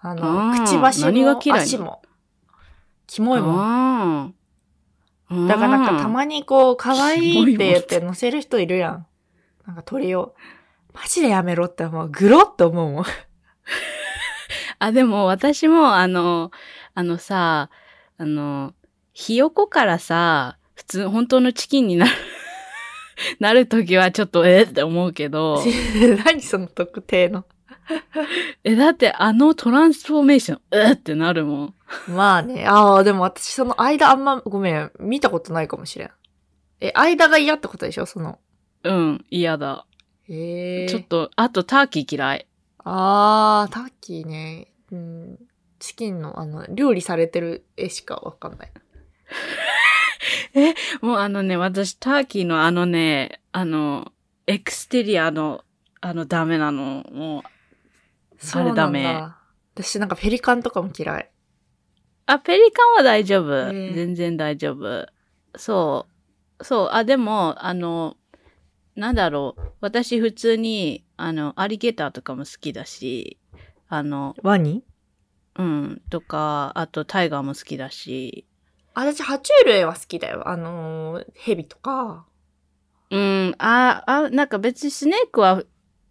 [0.00, 1.62] あの、あーくちばしも何が嫌いなの？
[1.62, 2.02] 足も。
[3.06, 3.60] キモいもん。
[3.60, 4.32] あ
[5.30, 5.46] あ。
[5.46, 6.12] だからなんかたに。
[6.12, 9.06] まにこう、可愛いって言っキて乗せる人いるやん。
[9.66, 10.34] なんか鳥を。
[10.94, 12.08] マジでやめろって思う。
[12.08, 13.04] グロって思うもん。
[14.78, 16.50] あ、でも私もあの、
[16.94, 17.70] あのさ、
[18.16, 18.74] あの、
[19.12, 22.10] ひよこからさ、普通、本当のチキンになる、
[23.40, 25.62] なるときはちょっとえって思うけど、
[26.24, 27.44] 何その特定の？
[28.64, 31.74] え、だってあのトランスフォーメーション、えってなるもん。
[32.08, 32.66] まあね。
[32.66, 36.10] ああ、でも私その間あんま、ごめん、見たことないかもしれん。
[36.80, 38.06] え、間が嫌ってことでしょ？
[38.06, 38.38] その。
[38.84, 39.86] うん、嫌だ。
[40.28, 40.88] へえ。
[40.88, 42.46] ちょっと、あとターキー嫌い。
[42.84, 44.68] あー、タッキーね。
[44.92, 45.38] うん。
[45.78, 48.72] チキンの、あの、料理されてる絵しかわかんない。
[51.00, 54.12] もうあのね、私ターキーのあのね、あの、
[54.46, 55.64] エクステリアの、
[56.00, 57.42] あのダメなの、もう、
[58.38, 58.82] そうなんだ。
[58.84, 59.24] ダメ
[59.74, 61.30] 私なんかペリカンとかも嫌い。
[62.26, 63.54] あ、ペリカンは大丈夫。
[63.72, 65.06] え全然大丈夫。
[65.56, 66.06] そ
[66.58, 66.64] う。
[66.64, 66.88] そう。
[66.92, 68.16] あ、でも、あの、
[68.96, 69.60] なんだろう。
[69.80, 73.38] 私普通に、あの、アリゲーターとかも好きだし、
[73.88, 74.82] あの、ワニ？
[75.56, 78.47] うん、とか、あとタイガーも好きだし、あ、
[79.00, 80.48] 私、爬虫類は好きだよ。
[80.48, 82.26] あのー、ヘビとか。
[83.10, 85.62] うん、あ、あ、なんか別にスネークは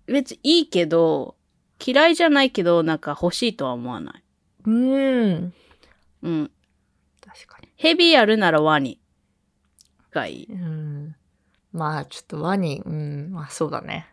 [0.05, 1.35] 別にいいけど、
[1.85, 4.23] 嫌いじゃないけど、なんか欲しいとは思わない。
[4.65, 5.53] うーん。
[6.23, 6.51] うん。
[7.19, 7.67] 確かに。
[7.75, 9.01] ヘビやるならワニ
[10.11, 10.47] がいい。
[10.49, 11.15] うん。
[11.73, 14.07] まあ、ちょっとワニ、うん、まあそうだね。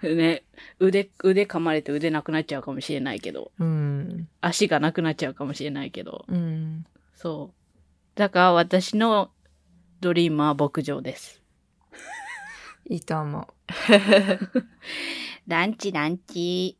[0.02, 0.44] ね、
[0.78, 4.28] 腕、腕噛まれて腕なくなっちゃうかもしれないけど、うん。
[4.40, 6.84] 足がなくなっちゃうかもしれないけど、うん。
[7.14, 8.18] そう。
[8.18, 9.30] だから私の
[10.00, 11.42] ドリームは牧場です。
[12.88, 13.46] いいと思う。
[15.46, 16.78] ランチランチ。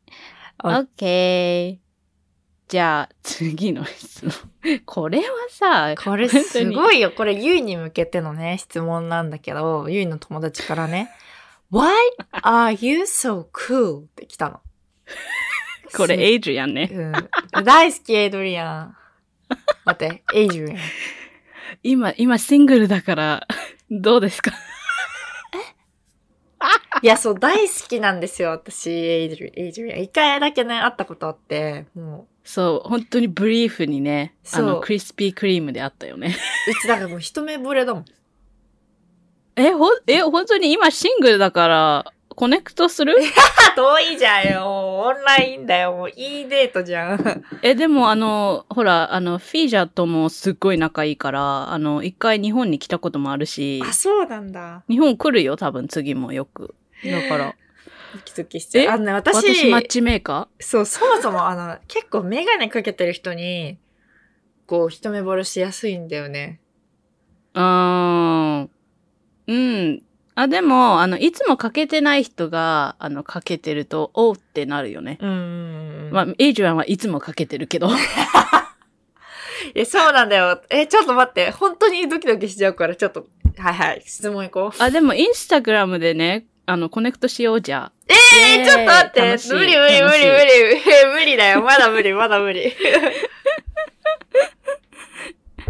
[0.63, 1.87] オあッケー。
[2.69, 4.81] じゃあ、次の質問。
[4.87, 7.13] これはさ、これすごいよ。
[7.13, 11.11] これ、ゆいに向けてのね、質問なんだけど、ゆいの友達からね、
[11.77, 11.93] Why
[12.43, 14.05] are you so cool?
[14.05, 14.61] って来たの。
[15.95, 16.89] これエイジュやんね。
[16.91, 17.65] うん。
[17.65, 18.97] 大好き、エイドリアン。
[19.85, 20.79] 待って、エイジュリアン。
[21.83, 23.47] 今、今シングルだから、
[23.91, 24.53] どうですか？
[27.03, 30.01] いや、そう、大好きなんですよ、私、エイジュエイジュリアン。
[30.01, 36.35] 一回だけね、会ったことあって、もそう、本当にブリーフにね、あの、クリスピークリームであったよね。
[36.69, 38.05] う、うちだからもう一目惚れだもん。
[39.57, 43.17] え、ほ、え、本当に今シングルだから、コネクトする？
[43.75, 44.67] 遠いじゃんよ。
[44.67, 45.93] オンラインだよ。
[45.93, 47.45] もういいデートじゃん。
[47.63, 54.85] え、でもあの、ほら、あの、フィージャーともすっごい仲いいから、あの、一回日本に来たこともあるし、あ、そうなんだ。
[54.89, 56.75] 日本来るよ、多分次もよく。
[57.03, 57.55] だから、
[58.13, 58.85] ドキドキしちゃう。
[58.85, 63.79] えあのね、私、私マッチメーカそう、そもそもあの、結構メガネかけてる人に、
[64.67, 66.61] こう、一目惚れしやすいんだよね。
[67.55, 68.71] ーうーん。
[69.47, 70.03] うん。
[70.35, 75.19] あ、でも、あの、いつもかけてない人が、あの、かけてると、おうってなるよね。
[75.21, 76.11] うん。
[76.13, 77.89] まあ、エイジュアンはいつもかけてるけど。
[79.75, 80.61] え、そうなんだよ。
[80.69, 81.51] え、ちょっと待って。
[81.53, 83.27] 本当にドキドキしちゃうから、ちょっと、
[83.57, 84.83] はいはい、質問いこう。
[84.83, 87.93] あ、でも、インスタグラムでね、あの、コネクトしようじゃあ。
[88.09, 89.39] えー、ちょっと待って。
[89.49, 90.23] 無理無理無理無理。
[90.23, 91.63] え無理だよ。
[91.63, 92.75] まだ無理、まだ無理。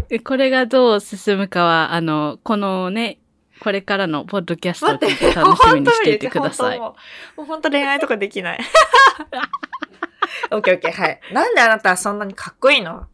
[0.09, 3.19] でこれがどう進むかは、あの、このね、
[3.59, 6.79] これからのポッドキャストを楽しみにしていてください。
[6.79, 6.95] 本
[7.35, 8.59] 当もう本当恋愛とかできない。
[10.51, 11.19] オッケーオッケー、はい。
[11.31, 13.07] なんであなたはそんなにかっこいいの？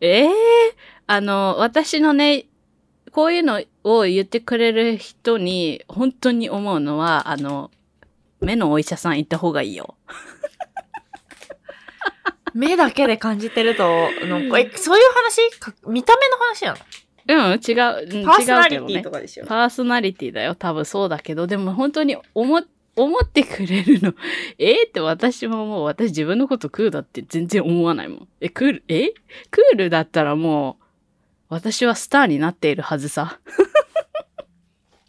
[0.00, 0.30] ええ
[1.06, 2.46] あの、私のね、
[3.12, 7.70] こういうのを言ってくれる人に本当に思うのは、あの、
[8.40, 9.96] 目のお医者さん行った方がいいよ。
[12.54, 15.50] 目だけで感じてると、なんかえ、そういう話？
[15.58, 16.78] か見た目の話なの
[17.34, 19.10] うん、違う、うんパーソナリティと。
[19.10, 19.46] かでしょ。
[19.46, 20.54] パーソナリティだよ。
[20.54, 22.62] 多分そうだけど、でも本当に思、
[22.96, 24.14] 思ってくれるの。
[24.58, 28.28] えーって私ももう私自分のことクールだって全然思わないもん。
[28.40, 29.10] え、クール、え？
[29.50, 30.84] クールだったらもう、
[31.48, 33.38] 私はスターになっているはずさ。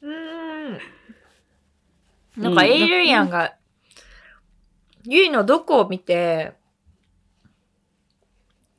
[0.02, 0.80] うーん。
[2.38, 3.54] なんかエイリアンが、
[5.06, 6.54] ユイのどこを見て、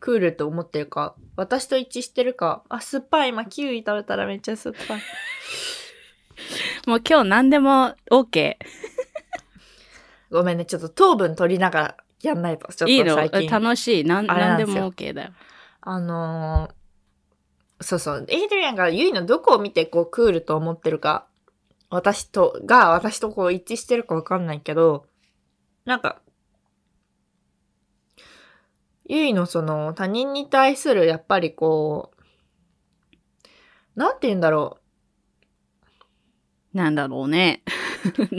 [0.03, 3.29] クールと思ってるか、私と一致してるか、あ、酸っぱい。
[3.29, 5.03] 今、キウイ食べたらめっちゃ酸っぱい。
[6.91, 8.57] もう今日何でも OK。
[10.33, 13.11] ごめんね、ちょっと糖分取りながらやんないと、ちょっいいの？
[13.11, 13.49] と最近。
[13.49, 14.05] 楽しい。
[14.05, 15.31] なんあれな何でんですよも OK だよ。
[15.83, 16.83] あのー
[17.83, 21.27] そうそう、エイドリアンがユイのどこを見てこうクールと思ってるか、
[21.91, 25.07] 私と、が私とこう一致してるかわかんないけど、
[25.85, 26.21] なんか、
[29.07, 32.23] ユイのその他人に対するやっぱりこう、
[33.95, 34.79] なんて言うんだろ
[36.73, 37.63] なんだろうね。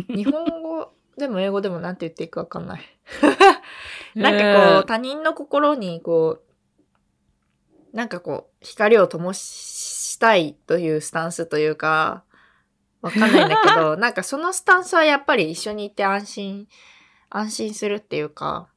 [0.10, 0.14] う。
[0.14, 2.82] 日本語でも英語でもなんて言っていいかわかんない。
[4.16, 6.40] なんかこう、他人の心にこ
[7.92, 12.24] う、なんかこう、光を灯したいというスタンスというか、
[13.02, 16.68] わかんないんだけど、 なんかそのスタンスはやっぱり一緒にいて安心、
[17.30, 18.70] 安心するっていうか、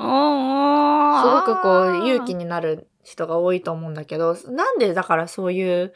[0.00, 5.92] すごくこう勇気になる人が多いと思うんだけど、なんでだからそういう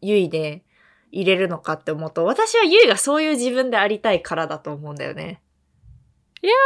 [0.00, 0.64] ゆいで
[1.10, 5.42] 入れるのかって思うと、私はゆいがそういう自分でありたいからだと思うんだよね。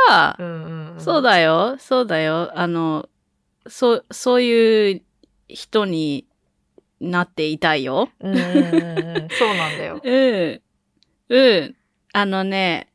[0.08, 1.00] あうんうん、うん。
[1.00, 1.76] そうだよ。
[1.78, 2.50] そうだよ。
[2.54, 3.08] あの、
[3.66, 5.02] そう、そういう
[5.48, 6.26] 人に
[7.00, 8.10] なっていたいよ。
[8.20, 9.30] うんうんうんうん。
[9.30, 10.00] そうなんだよ。
[10.04, 10.62] うん。
[11.28, 11.76] うん。
[12.12, 12.91] あのね、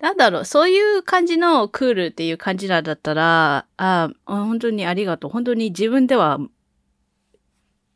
[0.00, 5.30] なんだろう、そういう感じのクールっていう感じなんだったら、あ本当にありがとう。
[5.30, 6.38] 本当に自分では、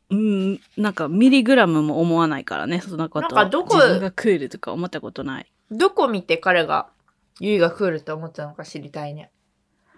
[0.09, 3.35] うん、なんかミリグラムも思わないからね、そんなこと。
[3.35, 5.51] なんかどこ自分がクールとか思ったことない。
[5.69, 6.89] どこ見て彼が、
[7.39, 9.31] ゆいがクールって思ったのか知りたいね。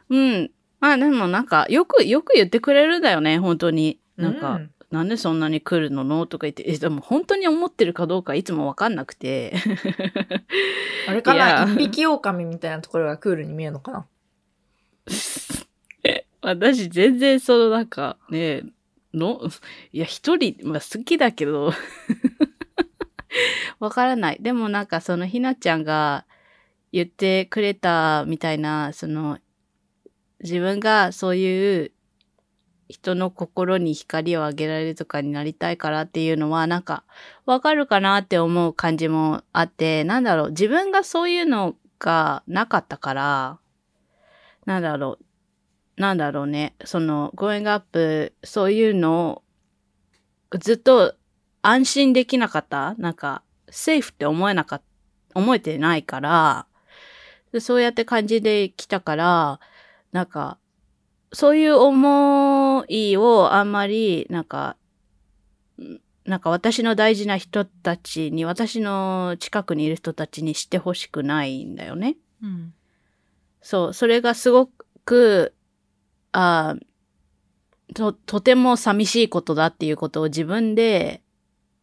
[0.09, 0.51] うん。
[0.79, 3.99] まあでもなんか、よく、よく言ってくれるんだよね、本当に。
[4.17, 6.03] なんか、うなんでそんなに来るの？
[6.03, 9.55] のとか言って、え、でも本当に思ってるかどうかいつもわかんなくて。
[11.09, 11.63] あれかな？
[11.63, 14.05] 一匹狼みたいなところがクールに見えるのかな？
[16.43, 18.61] 私全然そのなんかね、
[19.15, 19.41] の、
[19.91, 21.73] いや一人、まあ好きだけど、
[23.79, 24.37] わからない。
[24.41, 26.27] でもなんかそのひなちゃんが
[26.91, 29.39] 言ってくれたみたいな、その、
[30.43, 31.91] 自分がそういう
[32.89, 37.03] 人の心に光をあげられるとかになりたいからっていうのはなんか
[37.45, 43.59] わかるかなって思う感じもあって、なんだろう、自分がそういうのがなかったから、
[44.65, 45.17] なんだろ
[45.97, 49.43] う、なんだろうね、その、going up、そういうの
[50.51, 51.15] をずっと
[51.61, 54.81] 安心できなかったなんか、セーフって思えなかっ
[55.33, 56.67] た、思えてないから、
[57.59, 59.59] そうやって感じで来たから、
[60.11, 60.57] なんか、
[61.33, 64.77] そういう思いをあんまり、なんか、
[65.81, 72.17] んなんか私の大事な人たちに、私の近くにいる人たちにしてほしくないんだよね。
[72.41, 72.73] うん。
[73.61, 74.69] そう、それがすご
[75.05, 75.55] く、
[76.31, 81.23] あーと、とても寂しいことだっていうことを自分で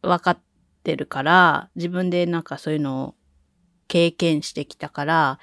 [0.03, 0.39] 分かっ
[0.85, 3.15] てるから、自分でなんかそういうのを
[3.89, 5.39] 経験してきたから、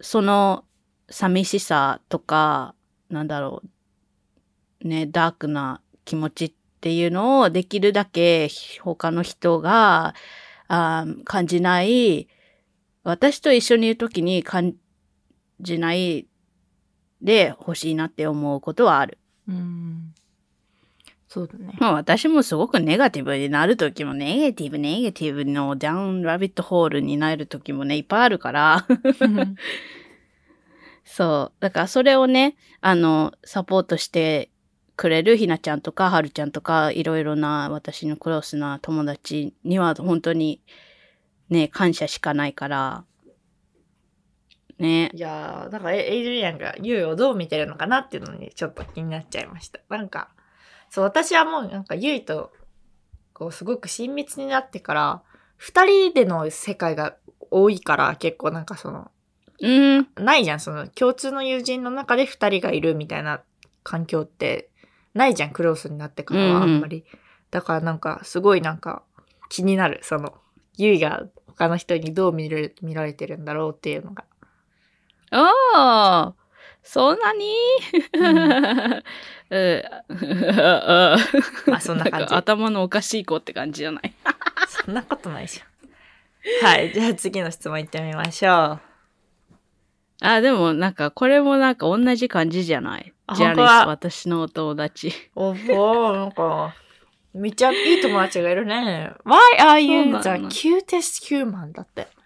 [0.00, 0.64] その
[1.08, 2.74] 寂しさとか、
[3.10, 3.62] なんだろ
[4.82, 8.48] う、ね、ダークな気持ちっていうのをできるだけ
[8.80, 10.14] 他の人が
[10.68, 12.28] あー感じない、
[13.04, 14.74] 私と一緒にいるときに感
[15.60, 16.26] じない
[17.20, 19.18] で欲しいなって思うことはある。
[19.48, 20.14] うん。
[21.28, 21.74] そうだね。
[21.78, 28.86] まあ私もすごくネガティブになるときもネガティブ、ネガティブのダウンラビットホールになるときもね、いっぱいあるから。
[31.04, 31.60] そう。
[31.60, 34.50] だからそれをね、あの、サポートして
[34.96, 40.60] くれるひなちゃんとかはるちゃんとか、いろいろな私のクロスな友達には本当に
[41.48, 43.04] ね、感謝しかないから。
[44.78, 45.10] ね。
[45.14, 49.80] いやー、だからエイドリアンがユイをどう見てるのかなっていうのにちょっと気になっちゃいました。
[49.88, 50.30] なんか、
[50.90, 52.52] そう、私はもうなんかユイと、
[53.32, 55.22] こう、すごく親密になってから、
[55.56, 57.16] 二人での世界が
[57.50, 59.10] 多いから、結構なんかその、
[59.62, 60.08] うん。
[60.16, 63.40] ないじゃん、その、共通の友人の中で二人がいるみたいな
[63.84, 64.68] 環境って、
[65.14, 67.04] ないじゃん、クロースになってからはあんまり。
[67.50, 69.02] だからなんか、すごいなんか、
[69.48, 70.34] 気になる、その、
[70.76, 74.24] ユイが他の人にどう見れる見られてるんだろうっていうのが。
[75.30, 76.42] ああ。
[76.82, 77.54] そんなに？
[78.14, 79.02] うん
[81.74, 84.12] あそんな感じか頭のおかしい子って感じじゃない？
[84.66, 86.66] そんなことないじゃん。
[86.66, 86.92] はい。
[86.92, 88.80] じゃあ次の質問いってみましょう。
[90.24, 93.12] あ、でもなんか、これもなんか同じ感じじゃない？
[93.26, 95.12] あジャニス、本当だ私のお友達。
[95.34, 96.74] おおなんか、
[97.34, 99.12] めっちゃいい友達がいるね。
[99.24, 101.72] Why are you そうな the の cutest human?
[101.72, 102.08] だって。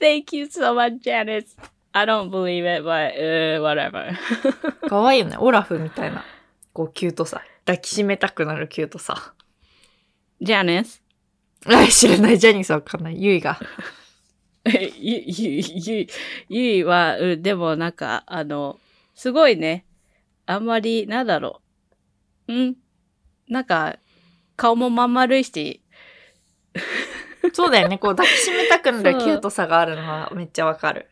[0.00, 1.54] Thank you so much, Janice.
[1.92, 4.14] I don't believe it, but、uh, whatever.
[4.88, 5.36] かわいいよね。
[5.38, 6.24] オラフみたいな、
[6.72, 7.42] こう、キュートさ。
[7.64, 9.32] 抱きしめたくなるキュートさ。
[10.42, 11.00] Janice?
[11.66, 12.38] あ 知らない。
[12.38, 13.22] ジャニーさんわかんない。
[13.22, 13.58] ゆいが。
[14.66, 16.06] ゆ、ゆ、ゆ、
[16.48, 18.80] ゆいは、うんでもなんか、あの、
[19.14, 19.84] すごいね。
[20.46, 21.60] あんまり、なんだろ
[22.48, 22.52] う。
[22.52, 22.76] うん？
[23.48, 23.96] なんか、
[24.56, 25.82] 顔もまん丸いし、
[27.52, 27.98] そうだよね。
[27.98, 31.08] こう、抱きしめたくなる キュートさがあるのはめっちゃわかる。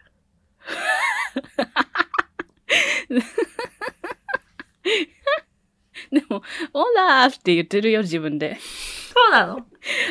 [6.20, 6.42] でも、
[6.74, 8.58] オラーフって言ってるよ、自分で。
[8.60, 9.66] そうなの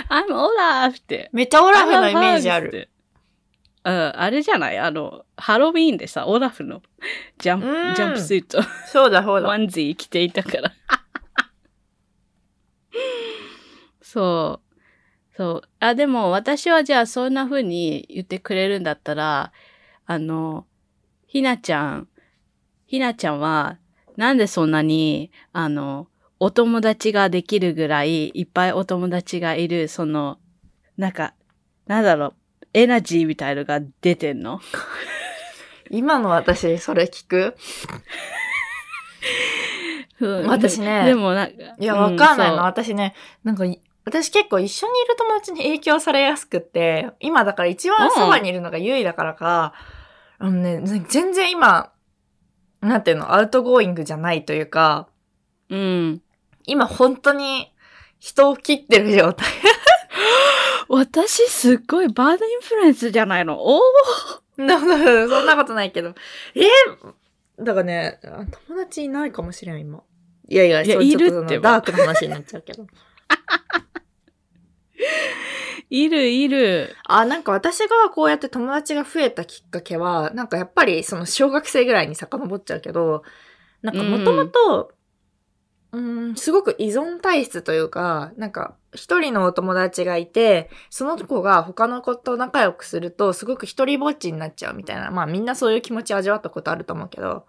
[0.10, 1.30] ？I'm オラーフって。
[1.32, 2.72] めっちゃオラフのイメージある。
[2.72, 2.90] て。
[3.84, 4.78] うん、あれじゃない？
[4.78, 6.82] あの、ハロウィーンでさ、オラフの
[7.40, 8.60] ジャンうんプ、ジャンプスーツ、
[8.92, 9.48] そうだ、そうだ。
[9.48, 10.72] ワンズィ着ていたから。
[14.02, 14.68] そう。
[15.38, 15.62] そう。
[15.80, 19.52] あ、でも私はじゃあそんな風に言ってくれるんだったら、
[20.06, 20.68] あの、
[21.26, 22.08] ひなちゃん、
[22.86, 23.78] ひなちゃんは、
[24.18, 26.08] なんでそんなに、あの、
[26.40, 30.40] お友達ができるぐらいいっぱいお友達がいる、その、
[30.98, 31.34] なんか、
[31.88, 32.34] なんだろう、
[32.74, 34.60] エナジーみたいのが出てんの？
[35.90, 37.56] 今の私、それ聞く？
[40.20, 41.54] うん私ねでもなんか。
[41.80, 42.56] いや、わかんないの。
[42.56, 49.74] うそう私ね、なんかい、私結構一緒にいる友達に影響されやすくって、今だから一番そばにいるのがゆいだからか、
[50.40, 51.91] あのね、全然今、
[52.82, 55.08] なんていうの、 outgoing じゃないというか、
[55.70, 56.22] うん。
[56.66, 57.74] 今本当に
[58.20, 59.48] 人を切ってる状態。
[60.90, 63.60] 私すっごい bad influence じゃないの？
[63.60, 63.82] おお
[64.58, 66.14] な そんなことないけど。
[66.56, 66.62] え
[67.64, 70.04] だからね、あ友達いないかもしれん、今。
[70.50, 72.86] いやいや、いやそういるってダークな話になっちゃうけど。
[75.92, 76.96] いるいる。
[77.04, 83.24] あ、なんか私がこうやって友達が増えたきっかけは、なんかやっぱりその小学生ぐらいに遡っちゃうけど、
[83.82, 84.94] なんかもともと、
[85.92, 95.12] うん、すごく依存体質というか、なんか一人のお友達がいて、その子が他の子と仲良くすると、すごく一人ぼっちになっちゃうみたいな。
[95.12, 97.46] まあみんなそういう気持ち味わったことあると思うけど、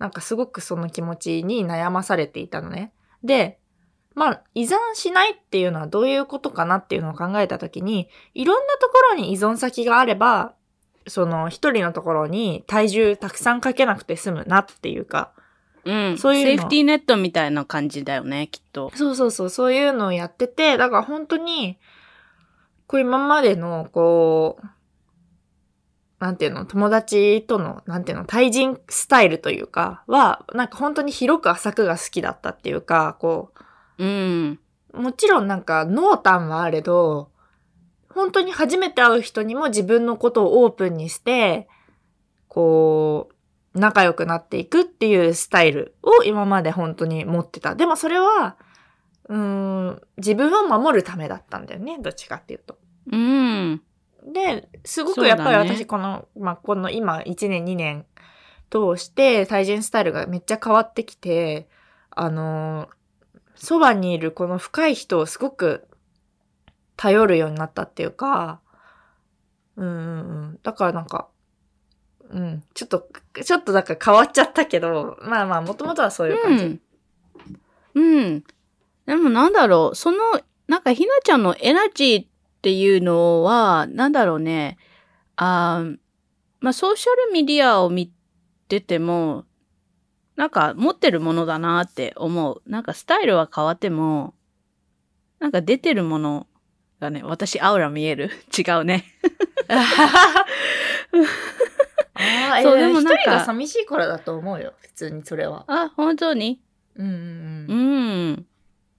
[0.00, 2.92] なんかすごくその気持ちに悩まされていたのね。
[3.22, 3.60] で、
[4.14, 10.54] まあ、依存しないっていうのはどういうことかなっていうのを考えたときに、いろんなところに依存先があれば、
[11.06, 15.32] その一人のところに体重たくさんかけなくて済むなっていうか、
[15.84, 16.18] うん。
[16.18, 18.90] そういうのセーフティーネットみたいな感じだよね、きっと。
[18.94, 21.78] そうそうそう、そういうのをやってて、だから本当に、
[22.86, 24.66] こう今までの、こう、
[26.20, 33.58] なんていうの、友達との、なんていうの、対人スタイルというか、は、なんか本当に広く浅くが好きだったっていうか、こう
[34.02, 34.58] ん。
[34.92, 37.30] う、もちろんなんか濃淡はあれど、
[38.08, 41.68] 本当に初めて会う人にも自分のことをオープンにして、
[42.48, 43.28] こ
[43.74, 47.74] う、仲良くなっていくっていうスタイルを今まで本当に持ってた。
[47.74, 48.56] でもそれは、
[49.28, 51.98] うーん、自分を守るためだったんだよね。
[52.00, 52.78] どっちかっていうと。
[53.10, 53.82] うん。
[54.32, 58.06] で、すごくやっぱり私この、まあ、この今1年2年
[58.70, 61.68] 通して対人スタイルがめっちゃ変わってきて、
[62.10, 62.88] あの、
[63.64, 65.88] そばにいるこの深い人をすごく
[66.96, 68.60] 頼るようになったっていうか、
[69.76, 70.58] うんうんうん。
[70.62, 71.28] だからなんか、
[72.30, 73.08] うん、ちょっと、
[73.44, 76.64] ちょっとだか変わっちゃったけど、まあまあ、もともとはそういう感じ。
[76.64, 76.80] うん。
[77.94, 78.44] うん。
[79.06, 80.18] でもなんだろう、その、
[80.66, 82.26] なんかひなちゃんのエナジーっ
[82.62, 84.78] ていうのは、なんだろうね、
[85.36, 85.84] あ
[86.60, 88.10] まあソーシャルメディアを見
[88.68, 89.44] てても、
[90.36, 92.62] なんか持ってるものだなって思う。
[92.66, 94.34] なんかスタイルは変わっても、
[95.38, 96.46] なんか出てるもの
[97.00, 99.04] がね、私アウラ見える 違うね。
[99.68, 100.44] あ
[102.58, 104.74] あ、そうでもなんか人が寂しいからだと思うよ。
[104.80, 105.64] 普通にそれは。
[105.68, 106.60] あ、本当に？
[106.96, 107.16] うんうんう
[107.68, 108.32] うん。
[108.32, 108.46] ん。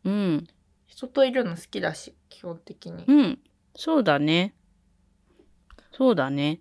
[0.04, 0.48] うん。
[0.88, 3.04] 人といるの好きだし、基本的に。
[3.08, 3.40] うん。
[3.76, 4.54] そうだね。
[5.92, 6.60] そうだね。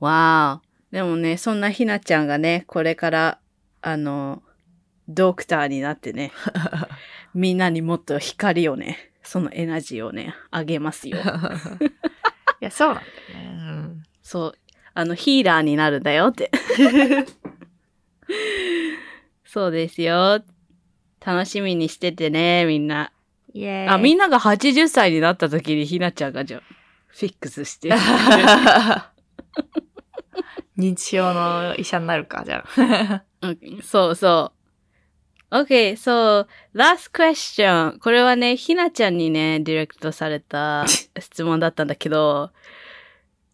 [0.00, 0.96] わー。
[0.96, 3.38] でもね、そんなひなちゃんがね、これから、
[3.82, 4.42] あの、
[5.08, 6.32] ドクターになってね、
[7.34, 11.18] みんなにもっと光をね、そのエナジーをね、あげますよ。
[11.18, 11.20] い
[12.64, 13.48] や、そうなんだよね。
[13.48, 14.54] うんそう、
[14.94, 16.50] あの、ヒーラーになるんだよって。
[19.44, 20.44] そうですよ。
[21.24, 23.10] 楽しみにしててね、みんな。
[23.52, 23.88] イェーイ。
[23.88, 26.62] あ、みんなが80歳になった時にひなちゃんがじゃあ
[27.08, 27.90] フィックスして。
[30.78, 33.24] 認知症の医者になるか、じゃあ。
[33.42, 34.52] Okay, そうそ
[35.50, 35.56] う。
[35.62, 37.98] Okay, so, last question.
[37.98, 40.84] これはね、ひなちゃんにね、ディレクトされた
[41.18, 42.50] 質問だったんだけど、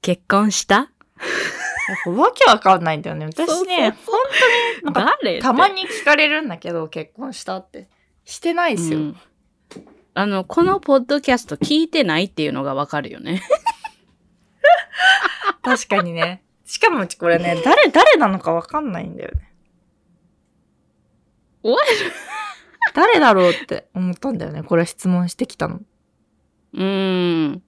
[0.02, 0.90] 結婚した？
[2.06, 3.26] わけわかんないんだよね。
[3.26, 4.16] 私ね、本
[4.82, 7.88] 当に、なんか、たまに聞かれるんだけど、結婚したって。
[8.24, 8.98] してないですよ。
[8.98, 9.20] うん
[10.18, 13.42] あの、このポッドキャスト聞いてないっていうのがわかるよね。
[15.62, 16.42] 確かにね。
[16.64, 19.45] しかもうちこれね、誰、誰なのかわかんないんだよね。
[21.66, 21.80] What?
[22.94, 24.62] 誰だろうって思ったんだよね。
[24.62, 25.80] これ質問してきたの。
[26.74, 27.62] うーん。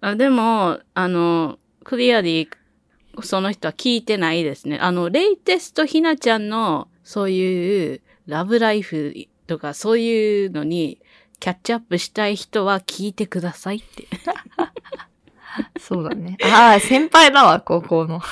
[0.00, 2.48] あでも、あの、クリアで
[3.22, 4.78] その人は聞いてないですね。
[4.78, 9.14] あの、レイテストひなちゃんのそういうラブライフ
[9.46, 10.98] とかそういうのに
[11.40, 14.08] キャッチアップしたい人は聞いてくださいって。
[15.78, 16.38] そうだね。
[16.42, 18.22] ああ、先輩だわ、高校の。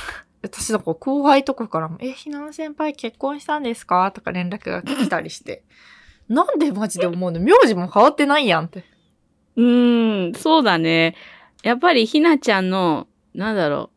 [0.43, 4.11] 私のこう後輩とかからも、え、ひなの先輩結婚したんですか？
[4.13, 5.63] とか連絡が来たりして。
[6.29, 7.41] なんでマジで思うの？
[7.41, 8.85] 名字も変わってないやんって。
[9.57, 11.17] うーん、そうだね。
[11.63, 13.91] やっぱりひなちゃんの、なんだろ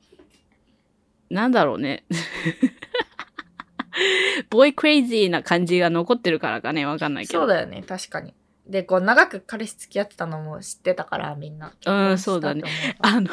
[1.29, 1.33] う。
[1.33, 2.03] なんだろうね。
[4.49, 7.39] ボーイクレイジーな感じが残ってるからかね、わかんないけど。
[7.41, 8.33] そうだよね、確かに。
[8.67, 11.73] で、こう長く彼氏付き合ってたのも知ってたから、みんな。
[11.85, 12.63] うんそうだね
[12.99, 13.29] あの、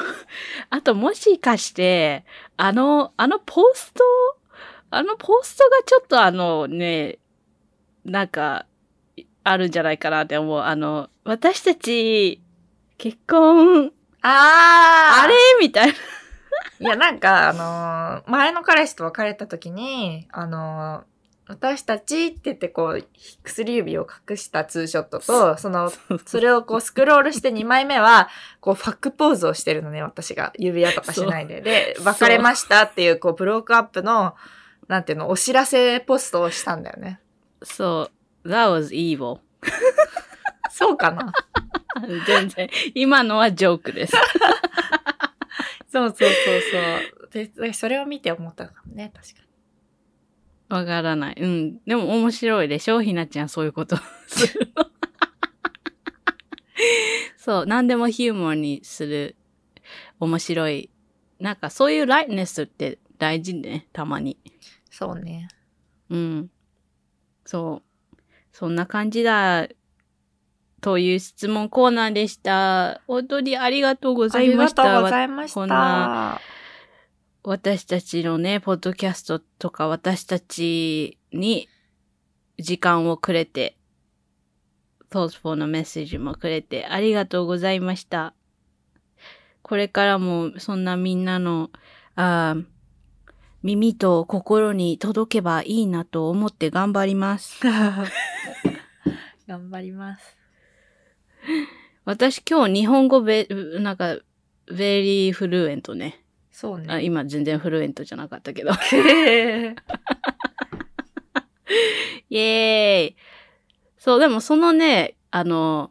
[0.71, 2.25] あともしかして、
[2.57, 4.03] あの、あのポスト、
[4.91, 7.19] あのポストがちょっとあのね、
[8.05, 8.67] なんか、
[9.45, 10.61] あるんじゃないかなって思う。
[10.61, 12.43] あの、私たち、
[12.99, 15.35] 結婚、あーあれ？
[15.61, 15.93] みたいな。
[15.93, 15.97] い
[16.85, 21.11] や、なんか、あのー前の彼氏と別れた時に、あのー
[21.51, 23.05] 私たちって言ってこう、
[23.43, 25.91] 薬指を隠したツーショットと、その、
[26.25, 28.29] それをこうスクロールして2枚目は、
[28.61, 30.53] こうファックポーズをしてるのね、私が。
[30.57, 31.61] 指輪とかしないで。
[31.61, 34.37] で、別れましたっていう、こう、ブロークアップの、
[34.87, 37.21] なんていうの、お知らせポストをしたんだよね。
[37.65, 38.11] そ
[38.45, 39.41] う、that was evil.
[40.71, 41.33] そうかな？
[42.29, 44.17] 全然、今のはジョークです。
[45.91, 46.31] そうそうそう
[47.19, 47.29] そう。
[47.33, 49.50] で、でそれを見て思ったのかもね、確かに。
[50.71, 51.37] わからない。
[51.39, 51.79] うん。
[51.85, 53.97] でも面白いでしょひなちゃんそういうこと
[54.29, 54.87] するの。
[57.37, 57.67] そう。
[57.67, 59.37] 何でもヒューモアにする
[60.21, 60.91] 面白い。
[61.41, 63.89] なんかそういうライトネスって大事ね。
[63.93, 64.39] たまに。
[64.91, 65.49] そうね。
[66.09, 66.51] うん。
[67.45, 68.17] そう。
[68.53, 69.67] そんな感じだ。
[70.81, 73.03] という質問コーナーでした。
[73.09, 74.83] 本当にありがとうございました。
[74.83, 75.61] ありがとうございました。
[75.61, 76.41] こんな
[77.43, 81.69] 私たちのね、ポッドキャストとか私たちに
[82.59, 83.77] 時間をくれて、
[85.11, 88.35] thoughtful のメッセージもくれてありがとうございました。
[89.63, 91.71] これからもそんなみんなの
[92.15, 92.65] あー
[93.63, 97.61] 耳と心に届けばいいなと思って頑張ります。
[99.47, 100.37] 頑張ります。
[102.05, 103.47] 私今日日本語べ、
[103.81, 104.17] なんか、
[104.67, 106.20] very fluent ね。
[106.61, 106.85] そうね。
[106.91, 108.73] あ今全然 fluent じゃなかったけど。
[112.29, 113.17] イエーイ
[113.97, 115.91] そう、でもそのね、あの、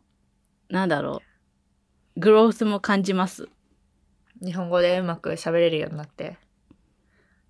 [0.70, 1.24] なんだろ
[2.16, 3.50] う、グロースも感じます。
[4.44, 6.38] 日本語でうまく喋れるようになって。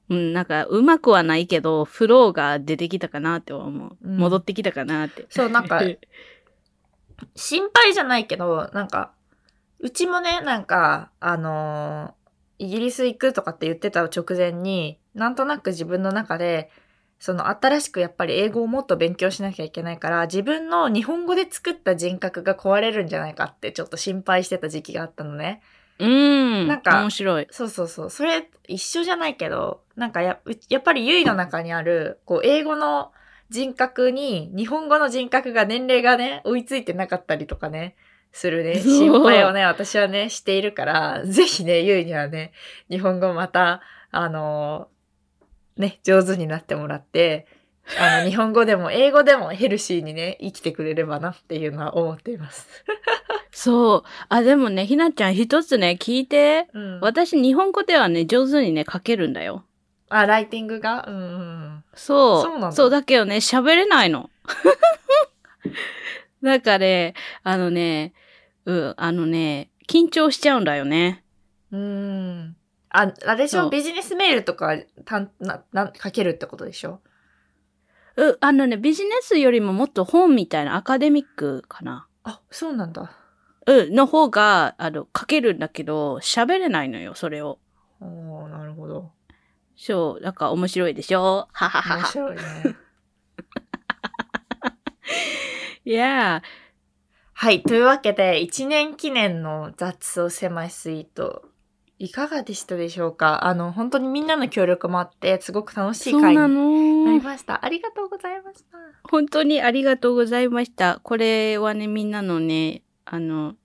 [0.08, 3.98] うん、なんか、うまくはないけど、フローが出てきたかなって思う。
[4.02, 5.26] うん戻ってきたかなって。
[5.28, 5.82] そう、なんか、
[7.36, 9.12] 心配じゃないけど、なんか、
[9.80, 12.19] うちもね、なんか、あのー
[12.60, 16.70] イギリス行くとかって言ってた直前に、なんとなく自分の中で、
[17.20, 25.62] その新しくやっぱり英語をもっと勉強しなきゃいけないから、自分の日本語で作った人格が壊れるんじゃないかってちょっと心配してた時期があったのね。
[26.00, 26.68] うーん。
[26.68, 27.48] なんか面白い。
[27.50, 28.10] そうそうそう。
[28.10, 33.12] それ一緒じゃないけど、なんかやうやっぱりゆいの中にある、こう、英語の
[33.50, 37.96] 人格に、日本語の人格が年齢がね、追いついてなかったりとかね、
[38.32, 42.52] するね、心配をね、私はね、しているから、ぜひね、ゆいにはね、
[42.90, 47.48] 日本語また、あのーね、上手になってもらって、
[48.00, 52.68] あの、 日本語でも英語でもヘルシーにね、生きてくれればなっていうのは思っています。
[53.52, 54.10] そう。
[54.30, 56.68] あ、でもね、ひなちゃん一つね、聞いて。
[56.74, 57.00] うん。
[57.02, 59.66] 私、日本語ではね、上手にね、書けるんだよ。
[60.10, 61.06] あ、ライティングが？
[61.08, 61.84] うんうん。
[61.94, 62.44] そう。
[62.44, 64.30] そうなんだそうだけどね、喋れないの。
[66.42, 67.14] だからね、
[67.44, 68.14] あのね、
[68.70, 71.24] うん、あのね、緊張しちゃうんだよね。
[71.72, 72.56] うん。
[72.90, 77.02] あ、あれでしょビジネスメールとか、たん、な、な、書けるってことでしょ？
[78.16, 82.08] う、あのね、ビジネスよりももっと本みたいなアカデミックかな。
[82.24, 83.12] あ、そうなんだ。
[83.66, 87.58] うん、の方が、あの、書けるんだけど、喋れないのよ、それを。
[88.02, 89.14] おー、なるほど。
[89.76, 91.48] そう、なんか面白いでしょ？
[91.52, 91.98] はははは。
[91.98, 92.42] 面白いね。
[95.86, 96.44] いや
[97.42, 97.64] はい。
[97.64, 101.46] というわけで、1年記念の雑草狭いスイート、
[101.98, 103.46] いかがでしたでしょうか？
[103.46, 106.48] あの、本当にみんなの協力もあって、すごく楽しいそうな会にな
[107.14, 107.24] りの。
[107.24, 107.64] ました。
[107.64, 108.78] ありがとうございました。
[109.10, 111.00] 本当にありがとうございました。
[111.02, 113.56] これはね、みんなのね、あの、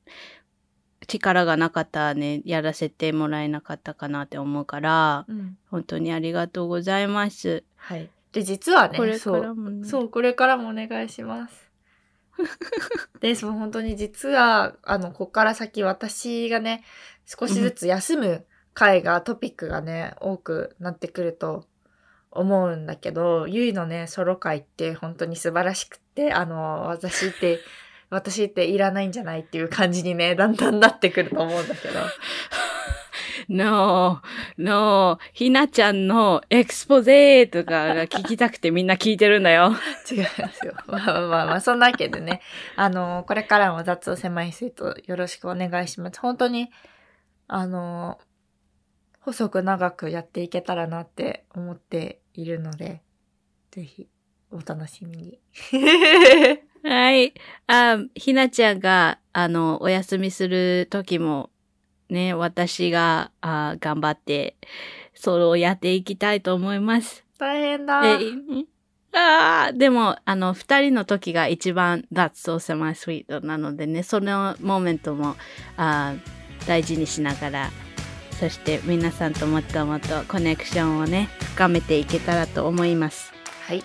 [1.09, 5.59] 力がなかったらね、やらせてもらえなかったかなって思うから、うん。
[5.69, 7.65] 本当にありがとうございます。
[7.75, 8.09] はい。
[8.31, 9.43] で、実はね、これかそう。
[9.43, 9.89] らもね。
[9.89, 11.64] そう、これからもお願いします。
[13.21, 16.85] で、そう、本当に実は、あの、こっから先私がね、
[17.27, 21.67] 少しずつ休む回が、トピックがね、多くなってくると
[22.31, 27.61] 思うんだけど、ゆいのね、ソロ回って本当に素晴らしくって、あの、私って、
[28.11, 31.95] 私っていらないんじゃないっていう感じにね、だんだんなってくると思うんだけど。
[33.49, 34.21] No,
[34.57, 39.73] no, ひなちゃんのエクスポゼとかが聞きたくてみんな聞いてるんだよ。
[40.11, 40.75] 違いますよ。
[40.87, 42.41] まあまあまあまあ、そんなわけでね、
[42.77, 46.21] あの、これからも雑を狭いスイートよろしくお願いします。
[46.21, 46.71] 本当に、
[47.49, 48.19] あの、
[49.21, 53.03] 細く長くやっていけたらなって思っているので、
[53.71, 54.09] ぜひ、
[54.51, 55.41] お楽しみに。
[56.85, 57.33] はい。
[57.67, 61.51] あ、ひなちゃんが、あの、お休みする時も、
[62.11, 64.57] ね、私が、あ頑張って、
[65.15, 67.25] それをやっていきたいと思います。
[67.39, 68.05] 大変だ。
[68.05, 68.67] え、ん
[69.17, 75.37] あーでも、あの、二人の時が一番 That's so semi sweet なのでね、そのモーメントも
[75.77, 77.71] あー大事にしながら、
[78.41, 83.33] そして皆さんともっともっとコネクションをね、深めていけたらと思います。
[83.67, 83.85] はい。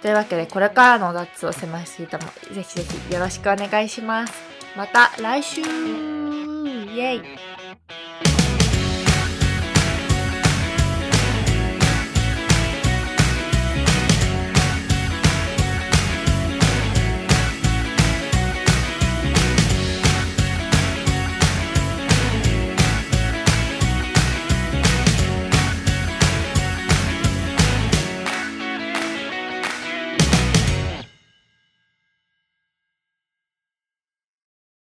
[0.00, 4.55] というわけで、これからの雑を狭いスイートも、ぜひぜひよろしくお願いします。
[4.76, 5.62] また来週。
[5.62, 7.22] イエイ。